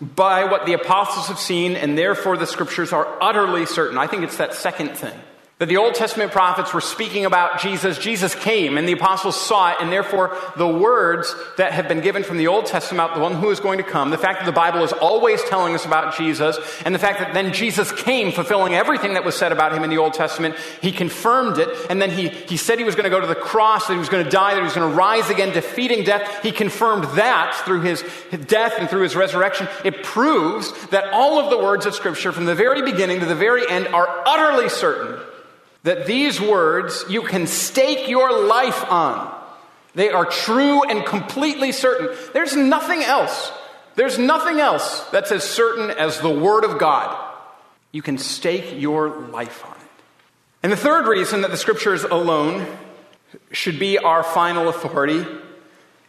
by 0.00 0.42
what 0.42 0.66
the 0.66 0.72
apostles 0.72 1.28
have 1.28 1.38
seen 1.38 1.76
and 1.76 1.96
therefore 1.96 2.36
the 2.36 2.48
Scriptures 2.48 2.92
are 2.92 3.06
utterly 3.22 3.64
certain. 3.64 3.96
I 3.96 4.08
think 4.08 4.24
it's 4.24 4.38
that 4.38 4.54
second 4.54 4.96
thing 4.96 5.16
that 5.60 5.68
the 5.68 5.76
Old 5.76 5.94
Testament 5.94 6.32
prophets 6.32 6.72
were 6.72 6.80
speaking 6.80 7.26
about 7.26 7.60
Jesus. 7.60 7.98
Jesus 7.98 8.34
came 8.34 8.78
and 8.78 8.88
the 8.88 8.94
apostles 8.94 9.38
saw 9.38 9.72
it, 9.72 9.76
and 9.78 9.92
therefore 9.92 10.34
the 10.56 10.66
words 10.66 11.34
that 11.58 11.72
have 11.72 11.86
been 11.86 12.00
given 12.00 12.22
from 12.22 12.38
the 12.38 12.46
Old 12.46 12.64
Testament, 12.64 13.12
the 13.14 13.20
one 13.20 13.34
who 13.34 13.50
is 13.50 13.60
going 13.60 13.76
to 13.76 13.84
come, 13.84 14.08
the 14.08 14.16
fact 14.16 14.38
that 14.38 14.46
the 14.46 14.52
Bible 14.52 14.82
is 14.82 14.92
always 14.94 15.44
telling 15.44 15.74
us 15.74 15.84
about 15.84 16.16
Jesus, 16.16 16.56
and 16.86 16.94
the 16.94 16.98
fact 16.98 17.18
that 17.18 17.34
then 17.34 17.52
Jesus 17.52 17.92
came 17.92 18.32
fulfilling 18.32 18.72
everything 18.72 19.12
that 19.12 19.24
was 19.24 19.36
said 19.36 19.52
about 19.52 19.74
him 19.74 19.84
in 19.84 19.90
the 19.90 19.98
Old 19.98 20.14
Testament, 20.14 20.56
he 20.80 20.92
confirmed 20.92 21.58
it, 21.58 21.68
and 21.90 22.00
then 22.00 22.10
he, 22.10 22.28
he 22.28 22.56
said 22.56 22.78
he 22.78 22.84
was 22.84 22.94
going 22.94 23.04
to 23.04 23.10
go 23.10 23.20
to 23.20 23.26
the 23.26 23.34
cross, 23.34 23.86
that 23.86 23.92
he 23.92 23.98
was 23.98 24.08
going 24.08 24.24
to 24.24 24.30
die, 24.30 24.54
that 24.54 24.60
he 24.60 24.64
was 24.64 24.74
going 24.74 24.90
to 24.90 24.96
rise 24.96 25.28
again, 25.28 25.52
defeating 25.52 26.04
death. 26.04 26.42
He 26.42 26.52
confirmed 26.52 27.04
that 27.18 27.54
through 27.66 27.82
his 27.82 28.02
death 28.46 28.76
and 28.78 28.88
through 28.88 29.02
his 29.02 29.14
resurrection. 29.14 29.68
It 29.84 30.02
proves 30.04 30.72
that 30.86 31.12
all 31.12 31.38
of 31.38 31.50
the 31.50 31.58
words 31.58 31.84
of 31.84 31.94
Scripture 31.94 32.32
from 32.32 32.46
the 32.46 32.54
very 32.54 32.80
beginning 32.80 33.20
to 33.20 33.26
the 33.26 33.34
very 33.34 33.68
end 33.68 33.88
are 33.88 34.22
utterly 34.26 34.70
certain 34.70 35.20
that 35.82 36.06
these 36.06 36.40
words 36.40 37.04
you 37.08 37.22
can 37.22 37.46
stake 37.46 38.08
your 38.08 38.46
life 38.46 38.84
on. 38.90 39.34
They 39.94 40.10
are 40.10 40.26
true 40.26 40.84
and 40.84 41.04
completely 41.04 41.72
certain. 41.72 42.16
There's 42.32 42.54
nothing 42.54 43.02
else 43.02 43.52
There's 43.96 44.18
nothing 44.18 44.60
else 44.60 45.04
that's 45.10 45.32
as 45.32 45.44
certain 45.44 45.90
as 45.90 46.20
the 46.20 46.30
Word 46.30 46.64
of 46.64 46.78
God. 46.78 47.16
You 47.92 48.02
can 48.02 48.18
stake 48.18 48.80
your 48.80 49.10
life 49.10 49.64
on 49.64 49.72
it. 49.72 49.90
And 50.62 50.72
the 50.72 50.76
third 50.76 51.06
reason 51.06 51.42
that 51.42 51.50
the 51.50 51.56
Scriptures 51.56 52.04
alone 52.04 52.66
should 53.52 53.78
be 53.78 53.98
our 53.98 54.22
final 54.22 54.68
authority 54.68 55.26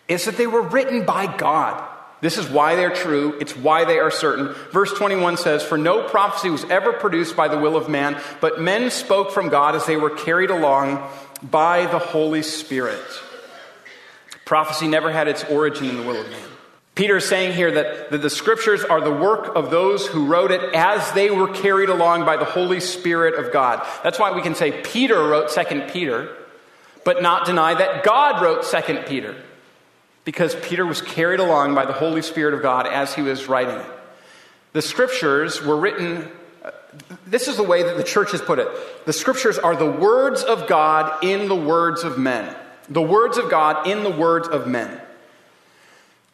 is 0.07 0.25
that 0.25 0.37
they 0.37 0.47
were 0.47 0.61
written 0.61 1.05
by 1.05 1.25
God. 1.35 1.83
This 2.21 2.37
is 2.37 2.47
why 2.47 2.75
they're 2.75 2.93
true. 2.93 3.35
It's 3.41 3.57
why 3.57 3.83
they 3.85 3.97
are 3.97 4.11
certain. 4.11 4.53
Verse 4.71 4.93
21 4.93 5.37
says, 5.37 5.63
For 5.63 5.77
no 5.77 6.07
prophecy 6.07 6.51
was 6.51 6.63
ever 6.65 6.93
produced 6.93 7.35
by 7.35 7.47
the 7.47 7.57
will 7.57 7.75
of 7.75 7.89
man, 7.89 8.21
but 8.39 8.61
men 8.61 8.91
spoke 8.91 9.31
from 9.31 9.49
God 9.49 9.75
as 9.75 9.87
they 9.87 9.97
were 9.97 10.11
carried 10.11 10.51
along 10.51 11.03
by 11.41 11.87
the 11.87 11.97
Holy 11.97 12.43
Spirit. 12.43 13.01
Prophecy 14.45 14.87
never 14.87 15.11
had 15.11 15.27
its 15.27 15.43
origin 15.45 15.89
in 15.89 15.97
the 15.97 16.03
will 16.03 16.21
of 16.21 16.29
man. 16.29 16.47
Peter 16.93 17.17
is 17.17 17.25
saying 17.27 17.53
here 17.53 17.71
that, 17.71 18.11
that 18.11 18.21
the 18.21 18.29
scriptures 18.29 18.83
are 18.83 19.01
the 19.01 19.11
work 19.11 19.55
of 19.55 19.71
those 19.71 20.05
who 20.05 20.27
wrote 20.27 20.51
it 20.51 20.61
as 20.75 21.11
they 21.13 21.31
were 21.31 21.47
carried 21.47 21.89
along 21.89 22.25
by 22.25 22.37
the 22.37 22.45
Holy 22.45 22.79
Spirit 22.81 23.43
of 23.43 23.51
God. 23.51 23.83
That's 24.03 24.19
why 24.19 24.31
we 24.33 24.41
can 24.41 24.53
say 24.53 24.83
Peter 24.83 25.15
wrote 25.15 25.49
2 25.49 25.87
Peter, 25.91 26.35
but 27.03 27.23
not 27.23 27.45
deny 27.45 27.73
that 27.73 28.03
God 28.03 28.43
wrote 28.43 28.63
2 28.63 29.03
Peter 29.07 29.35
because 30.23 30.55
Peter 30.55 30.85
was 30.85 31.01
carried 31.01 31.39
along 31.39 31.75
by 31.75 31.85
the 31.85 31.93
Holy 31.93 32.21
Spirit 32.21 32.53
of 32.53 32.61
God 32.61 32.87
as 32.87 33.13
he 33.13 33.21
was 33.21 33.47
writing 33.47 33.75
it. 33.75 33.91
The 34.73 34.81
scriptures 34.81 35.61
were 35.61 35.77
written, 35.77 36.29
uh, 36.63 36.71
this 37.25 37.47
is 37.47 37.57
the 37.57 37.63
way 37.63 37.83
that 37.83 37.97
the 37.97 38.03
church 38.03 38.31
has 38.31 38.41
put 38.41 38.59
it. 38.59 38.67
The 39.05 39.13
scriptures 39.13 39.57
are 39.57 39.75
the 39.75 39.89
words 39.89 40.43
of 40.43 40.67
God 40.67 41.23
in 41.23 41.49
the 41.49 41.55
words 41.55 42.03
of 42.03 42.17
men. 42.17 42.55
The 42.89 43.01
words 43.01 43.37
of 43.37 43.49
God 43.49 43.87
in 43.87 44.03
the 44.03 44.11
words 44.11 44.47
of 44.47 44.67
men. 44.67 45.01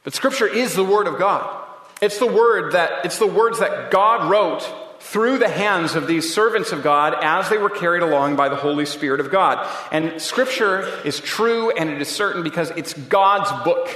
But 0.04 0.14
scripture 0.14 0.48
is 0.48 0.74
the 0.74 0.84
word 0.84 1.08
of 1.08 1.18
God. 1.18 1.66
It's 2.02 2.20
the 2.20 2.28
word 2.28 2.74
that 2.74 3.06
it's 3.06 3.20
the 3.20 3.28
words 3.28 3.60
that 3.60 3.92
God 3.92 4.30
wrote 4.30 4.62
through 5.00 5.38
the 5.38 5.50
hands 5.50 5.96
of 5.96 6.08
these 6.08 6.34
servants 6.34 6.72
of 6.72 6.84
God 6.84 7.16
as 7.22 7.50
they 7.50 7.58
were 7.58 7.70
carried 7.70 8.04
along 8.04 8.36
by 8.36 8.50
the 8.50 8.56
Holy 8.56 8.86
Spirit 8.86 9.20
of 9.20 9.32
God. 9.32 9.68
And 9.92 10.22
Scripture 10.22 10.82
is 11.06 11.20
true 11.20 11.72
and 11.72 11.90
it 11.90 12.02
is 12.02 12.10
certain 12.10 12.44
because 12.44 12.72
it's 12.72 12.94
God's 12.94 13.52
book. 13.64 13.90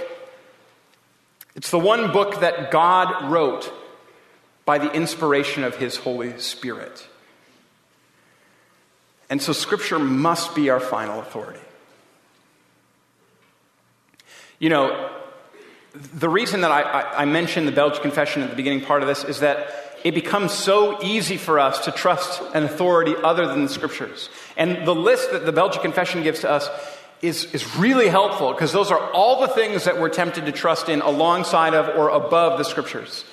It's 1.55 1.71
the 1.71 1.79
one 1.79 2.11
book 2.11 2.41
that 2.41 2.71
God 2.71 3.31
wrote 3.31 3.71
by 4.65 4.77
the 4.77 4.91
inspiration 4.91 5.63
of 5.63 5.75
His 5.75 5.97
Holy 5.97 6.37
Spirit. 6.39 7.07
And 9.29 9.41
so 9.41 9.53
Scripture 9.53 9.99
must 9.99 10.55
be 10.55 10.69
our 10.69 10.79
final 10.79 11.19
authority. 11.19 11.59
You 14.59 14.69
know, 14.69 15.09
the 15.93 16.29
reason 16.29 16.61
that 16.61 16.71
I, 16.71 16.81
I, 16.81 17.21
I 17.21 17.25
mentioned 17.25 17.67
the 17.67 17.71
Belgic 17.71 18.01
Confession 18.01 18.43
at 18.43 18.49
the 18.49 18.55
beginning 18.55 18.81
part 18.81 19.01
of 19.01 19.07
this 19.07 19.23
is 19.23 19.39
that 19.39 19.90
it 20.03 20.13
becomes 20.13 20.51
so 20.51 21.01
easy 21.03 21.37
for 21.37 21.59
us 21.59 21.85
to 21.85 21.91
trust 21.91 22.41
an 22.53 22.63
authority 22.63 23.15
other 23.15 23.47
than 23.47 23.63
the 23.63 23.69
scriptures. 23.69 24.29
And 24.57 24.85
the 24.85 24.95
list 24.95 25.31
that 25.31 25.45
the 25.45 25.51
Belgic 25.51 25.81
Confession 25.81 26.23
gives 26.23 26.41
to 26.41 26.49
us 26.49 26.69
is, 27.21 27.45
is 27.53 27.75
really 27.75 28.07
helpful 28.07 28.51
because 28.51 28.71
those 28.71 28.91
are 28.91 29.11
all 29.11 29.41
the 29.41 29.47
things 29.47 29.83
that 29.85 29.99
we're 29.99 30.09
tempted 30.09 30.45
to 30.45 30.51
trust 30.51 30.89
in 30.89 31.01
alongside 31.01 31.73
of 31.73 31.95
or 31.95 32.09
above 32.09 32.57
the 32.57 32.63
scriptures. 32.63 33.25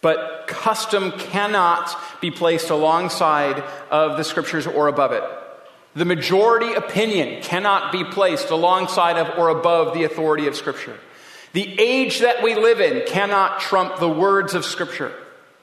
But 0.00 0.46
custom 0.48 1.12
cannot 1.12 1.96
be 2.20 2.30
placed 2.30 2.70
alongside 2.70 3.62
of 3.90 4.16
the 4.16 4.24
scriptures 4.24 4.66
or 4.66 4.88
above 4.88 5.12
it. 5.12 5.22
The 5.94 6.04
majority 6.04 6.72
opinion 6.72 7.42
cannot 7.42 7.92
be 7.92 8.04
placed 8.04 8.50
alongside 8.50 9.18
of 9.18 9.38
or 9.38 9.48
above 9.48 9.94
the 9.94 10.04
authority 10.04 10.46
of 10.46 10.56
scripture. 10.56 10.98
The 11.52 11.78
age 11.78 12.20
that 12.20 12.42
we 12.42 12.54
live 12.54 12.80
in 12.80 13.06
cannot 13.06 13.60
trump 13.60 13.98
the 13.98 14.08
words 14.08 14.54
of 14.54 14.64
scripture. 14.64 15.12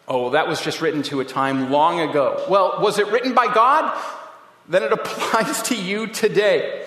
Oh, 0.10 0.32
that 0.32 0.48
was 0.48 0.60
just 0.60 0.82
written 0.82 1.04
to 1.04 1.20
a 1.20 1.26
time 1.26 1.70
long 1.70 2.00
ago. 2.00 2.44
Well, 2.50 2.80
was 2.82 2.98
it 2.98 3.08
written 3.08 3.36
by 3.36 3.54
God? 3.54 3.96
Then 4.68 4.82
it 4.82 4.92
applies 5.00 5.62
to 5.64 5.76
you 5.76 6.08
today. 6.08 6.86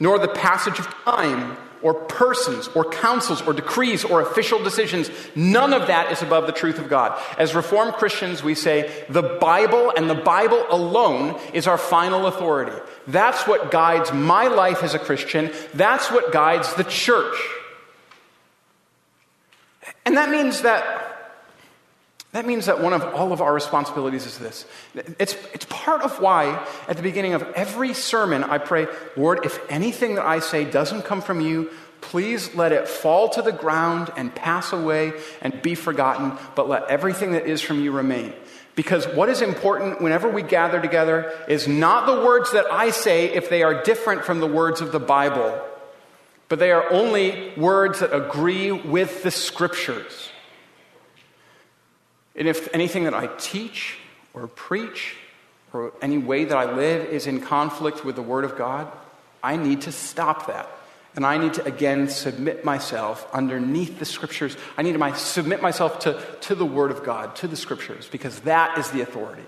Nor 0.00 0.18
the 0.18 0.28
passage 0.28 0.78
of 0.78 0.86
time, 1.04 1.56
or 1.80 1.94
persons, 1.94 2.68
or 2.74 2.84
councils, 2.84 3.40
or 3.42 3.52
decrees, 3.52 4.04
or 4.04 4.20
official 4.20 4.62
decisions. 4.62 5.08
None 5.36 5.72
of 5.72 5.86
that 5.86 6.10
is 6.10 6.22
above 6.22 6.46
the 6.46 6.52
truth 6.52 6.78
of 6.78 6.88
God. 6.88 7.18
As 7.38 7.54
Reformed 7.54 7.94
Christians, 7.94 8.42
we 8.42 8.56
say 8.56 9.04
the 9.08 9.22
Bible 9.22 9.92
and 9.96 10.10
the 10.10 10.14
Bible 10.14 10.66
alone 10.68 11.38
is 11.54 11.66
our 11.66 11.78
final 11.78 12.26
authority. 12.26 12.76
That's 13.06 13.46
what 13.46 13.70
guides 13.70 14.12
my 14.12 14.48
life 14.48 14.82
as 14.82 14.94
a 14.94 14.98
Christian. 14.98 15.52
That's 15.72 16.10
what 16.10 16.32
guides 16.32 16.74
the 16.74 16.84
church. 16.84 17.36
And 20.04 20.16
that 20.16 20.30
means 20.30 20.62
that 20.62 21.05
that 22.36 22.44
means 22.44 22.66
that 22.66 22.82
one 22.82 22.92
of 22.92 23.02
all 23.02 23.32
of 23.32 23.40
our 23.40 23.54
responsibilities 23.54 24.26
is 24.26 24.36
this. 24.36 24.66
It's, 25.18 25.34
it's 25.54 25.64
part 25.70 26.02
of 26.02 26.20
why, 26.20 26.62
at 26.86 26.98
the 26.98 27.02
beginning 27.02 27.32
of 27.32 27.42
every 27.54 27.94
sermon, 27.94 28.44
I 28.44 28.58
pray, 28.58 28.88
Lord, 29.16 29.46
if 29.46 29.58
anything 29.70 30.16
that 30.16 30.26
I 30.26 30.40
say 30.40 30.66
doesn't 30.66 31.06
come 31.06 31.22
from 31.22 31.40
you, 31.40 31.70
please 32.02 32.54
let 32.54 32.72
it 32.72 32.88
fall 32.88 33.30
to 33.30 33.40
the 33.40 33.52
ground 33.52 34.10
and 34.18 34.34
pass 34.34 34.74
away 34.74 35.14
and 35.40 35.62
be 35.62 35.74
forgotten, 35.74 36.32
but 36.54 36.68
let 36.68 36.84
everything 36.90 37.32
that 37.32 37.46
is 37.46 37.62
from 37.62 37.80
you 37.80 37.90
remain. 37.90 38.34
Because 38.74 39.06
what 39.08 39.30
is 39.30 39.40
important 39.40 40.02
whenever 40.02 40.28
we 40.28 40.42
gather 40.42 40.78
together 40.78 41.32
is 41.48 41.66
not 41.66 42.04
the 42.04 42.22
words 42.22 42.52
that 42.52 42.66
I 42.70 42.90
say 42.90 43.32
if 43.32 43.48
they 43.48 43.62
are 43.62 43.82
different 43.82 44.26
from 44.26 44.40
the 44.40 44.46
words 44.46 44.82
of 44.82 44.92
the 44.92 45.00
Bible, 45.00 45.58
but 46.50 46.58
they 46.58 46.70
are 46.70 46.92
only 46.92 47.54
words 47.56 48.00
that 48.00 48.14
agree 48.14 48.72
with 48.72 49.22
the 49.22 49.30
scriptures. 49.30 50.25
And 52.36 52.46
if 52.46 52.72
anything 52.74 53.04
that 53.04 53.14
I 53.14 53.28
teach 53.38 53.96
or 54.34 54.46
preach 54.46 55.16
or 55.72 55.92
any 56.02 56.18
way 56.18 56.44
that 56.44 56.56
I 56.56 56.72
live 56.72 57.06
is 57.06 57.26
in 57.26 57.40
conflict 57.40 58.04
with 58.04 58.14
the 58.14 58.22
Word 58.22 58.44
of 58.44 58.56
God, 58.56 58.90
I 59.42 59.56
need 59.56 59.82
to 59.82 59.92
stop 59.92 60.46
that. 60.48 60.68
And 61.14 61.24
I 61.24 61.38
need 61.38 61.54
to 61.54 61.64
again 61.64 62.08
submit 62.08 62.62
myself 62.62 63.26
underneath 63.32 63.98
the 63.98 64.04
Scriptures. 64.04 64.54
I 64.76 64.82
need 64.82 64.92
to 64.92 65.14
submit 65.16 65.62
myself 65.62 66.00
to, 66.00 66.22
to 66.42 66.54
the 66.54 66.66
Word 66.66 66.90
of 66.90 67.04
God, 67.04 67.34
to 67.36 67.48
the 67.48 67.56
Scriptures, 67.56 68.06
because 68.12 68.40
that 68.40 68.76
is 68.76 68.90
the 68.90 69.00
authority. 69.00 69.46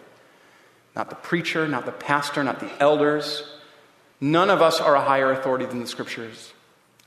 Not 0.97 1.11
the 1.11 1.17
preacher, 1.17 1.69
not 1.69 1.85
the 1.85 1.93
pastor, 1.93 2.43
not 2.43 2.61
the 2.61 2.71
elders. 2.81 3.47
None 4.21 4.49
of 4.49 4.63
us 4.63 4.81
are 4.81 4.97
a 4.97 5.03
higher 5.03 5.31
authority 5.31 5.67
than 5.67 5.81
the 5.81 5.87
Scriptures. 5.87 6.53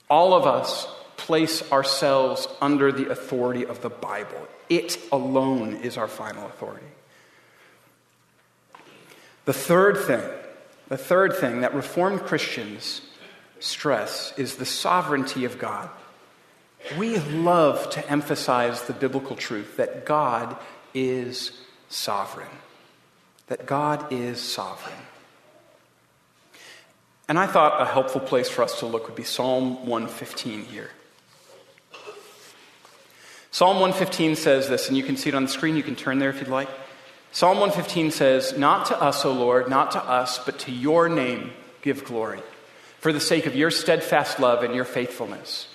All 0.09 0.33
of 0.33 0.45
us 0.45 0.87
place 1.21 1.71
ourselves 1.71 2.47
under 2.61 2.91
the 2.91 3.11
authority 3.11 3.65
of 3.65 3.81
the 3.81 3.89
Bible. 3.89 4.47
It 4.69 4.97
alone 5.11 5.75
is 5.75 5.97
our 5.97 6.07
final 6.07 6.47
authority. 6.47 6.87
The 9.45 9.53
third 9.53 9.97
thing, 9.97 10.23
the 10.87 10.97
third 10.97 11.35
thing 11.35 11.61
that 11.61 11.75
Reformed 11.75 12.21
Christians 12.21 13.01
stress 13.59 14.33
is 14.35 14.55
the 14.55 14.65
sovereignty 14.65 15.45
of 15.45 15.59
God. 15.59 15.89
We 16.97 17.17
love 17.17 17.91
to 17.91 18.09
emphasize 18.09 18.81
the 18.83 18.93
biblical 18.93 19.35
truth 19.35 19.77
that 19.77 20.05
God 20.05 20.57
is 20.95 21.51
sovereign. 21.89 22.49
That 23.47 23.67
God 23.67 24.11
is 24.11 24.41
sovereign. 24.41 25.05
And 27.27 27.37
I 27.37 27.45
thought 27.45 27.79
a 27.79 27.85
helpful 27.85 28.21
place 28.21 28.49
for 28.49 28.63
us 28.63 28.79
to 28.79 28.87
look 28.87 29.05
would 29.05 29.15
be 29.15 29.23
Psalm 29.23 29.85
115 29.85 30.65
here. 30.65 30.89
Psalm 33.53 33.81
115 33.81 34.37
says 34.37 34.69
this, 34.69 34.87
and 34.87 34.95
you 34.95 35.03
can 35.03 35.17
see 35.17 35.27
it 35.27 35.35
on 35.35 35.43
the 35.43 35.49
screen. 35.49 35.75
You 35.75 35.83
can 35.83 35.97
turn 35.97 36.19
there 36.19 36.29
if 36.29 36.39
you'd 36.39 36.47
like. 36.47 36.69
Psalm 37.33 37.59
115 37.59 38.11
says, 38.11 38.57
Not 38.57 38.85
to 38.87 39.01
us, 39.01 39.25
O 39.25 39.33
Lord, 39.33 39.69
not 39.69 39.91
to 39.91 40.03
us, 40.03 40.39
but 40.45 40.59
to 40.59 40.71
your 40.71 41.09
name 41.09 41.51
give 41.81 42.05
glory, 42.05 42.41
for 42.99 43.11
the 43.11 43.19
sake 43.19 43.45
of 43.45 43.55
your 43.55 43.69
steadfast 43.69 44.39
love 44.39 44.63
and 44.63 44.73
your 44.73 44.85
faithfulness. 44.85 45.67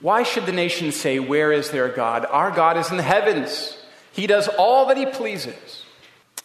Why 0.00 0.22
should 0.22 0.46
the 0.46 0.52
nations 0.52 0.96
say, 0.96 1.18
Where 1.18 1.52
is 1.52 1.70
their 1.70 1.88
God? 1.88 2.24
Our 2.24 2.50
God 2.50 2.78
is 2.78 2.90
in 2.90 2.96
the 2.96 3.02
heavens. 3.02 3.76
He 4.12 4.26
does 4.26 4.48
all 4.48 4.86
that 4.86 4.96
he 4.96 5.04
pleases. 5.04 5.84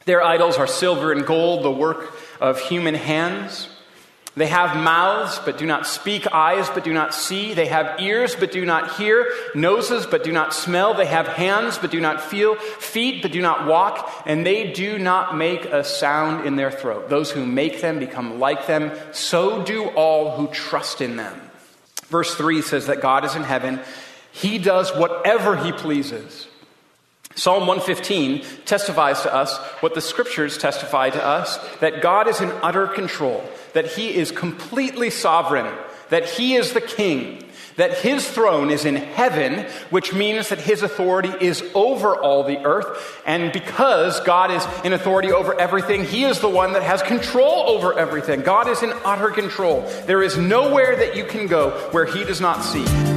Their 0.03 0.21
idols 0.21 0.57
are 0.57 0.67
silver 0.67 1.13
and 1.13 1.25
gold, 1.25 1.63
the 1.63 1.71
work 1.71 2.13
of 2.41 2.59
human 2.59 2.95
hands. 2.95 3.69
They 4.37 4.45
have 4.45 4.77
mouths, 4.77 5.41
but 5.43 5.57
do 5.57 5.65
not 5.65 5.87
speak, 5.87 6.31
eyes, 6.31 6.69
but 6.69 6.83
do 6.83 6.93
not 6.93 7.11
see. 7.11 7.55
They 7.55 7.65
have 7.65 7.99
ears, 7.99 8.35
but 8.35 8.51
do 8.51 8.65
not 8.65 8.95
hear, 8.95 9.33
noses, 9.55 10.05
but 10.05 10.23
do 10.23 10.31
not 10.31 10.53
smell. 10.53 10.93
They 10.93 11.07
have 11.07 11.27
hands, 11.27 11.79
but 11.79 11.89
do 11.89 11.99
not 11.99 12.21
feel, 12.21 12.55
feet, 12.55 13.23
but 13.23 13.31
do 13.31 13.41
not 13.41 13.65
walk, 13.65 14.23
and 14.27 14.45
they 14.45 14.71
do 14.71 14.99
not 14.99 15.35
make 15.35 15.65
a 15.65 15.83
sound 15.83 16.45
in 16.45 16.55
their 16.55 16.69
throat. 16.69 17.09
Those 17.09 17.31
who 17.31 17.47
make 17.47 17.81
them 17.81 17.97
become 17.97 18.39
like 18.39 18.67
them. 18.67 18.91
So 19.11 19.63
do 19.63 19.87
all 19.87 20.37
who 20.37 20.47
trust 20.49 21.01
in 21.01 21.15
them. 21.15 21.41
Verse 22.05 22.35
3 22.35 22.61
says 22.61 22.85
that 22.85 23.01
God 23.01 23.25
is 23.25 23.35
in 23.35 23.43
heaven. 23.43 23.79
He 24.31 24.59
does 24.59 24.95
whatever 24.95 25.57
he 25.57 25.71
pleases. 25.71 26.46
Psalm 27.37 27.67
115 27.67 28.43
testifies 28.65 29.21
to 29.21 29.33
us 29.33 29.55
what 29.79 29.93
the 29.93 30.01
scriptures 30.01 30.57
testify 30.57 31.09
to 31.11 31.23
us 31.23 31.57
that 31.79 32.01
God 32.01 32.27
is 32.27 32.41
in 32.41 32.49
utter 32.61 32.87
control 32.87 33.47
that 33.77 33.91
he 33.91 34.15
is 34.15 34.31
completely 34.31 35.11
sovereign, 35.11 35.71
that 36.09 36.27
he 36.27 36.55
is 36.55 36.73
the 36.73 36.81
king, 36.81 37.43
that 37.75 37.95
his 37.99 38.27
throne 38.27 38.71
is 38.71 38.85
in 38.85 38.95
heaven, 38.95 39.67
which 39.91 40.13
means 40.13 40.49
that 40.49 40.57
his 40.57 40.81
authority 40.81 41.31
is 41.39 41.63
over 41.75 42.15
all 42.15 42.43
the 42.43 42.57
earth. 42.65 43.21
And 43.23 43.53
because 43.53 44.19
God 44.21 44.49
is 44.49 44.65
in 44.83 44.93
authority 44.93 45.31
over 45.31 45.53
everything, 45.59 46.05
he 46.05 46.23
is 46.23 46.39
the 46.39 46.49
one 46.49 46.73
that 46.73 46.81
has 46.81 47.03
control 47.03 47.69
over 47.69 47.93
everything. 47.93 48.41
God 48.41 48.67
is 48.67 48.81
in 48.81 48.91
utter 49.05 49.29
control. 49.29 49.81
There 50.07 50.23
is 50.23 50.39
nowhere 50.39 50.95
that 50.95 51.15
you 51.15 51.25
can 51.25 51.45
go 51.45 51.69
where 51.91 52.05
he 52.05 52.23
does 52.23 52.41
not 52.41 52.63
see. 52.63 53.16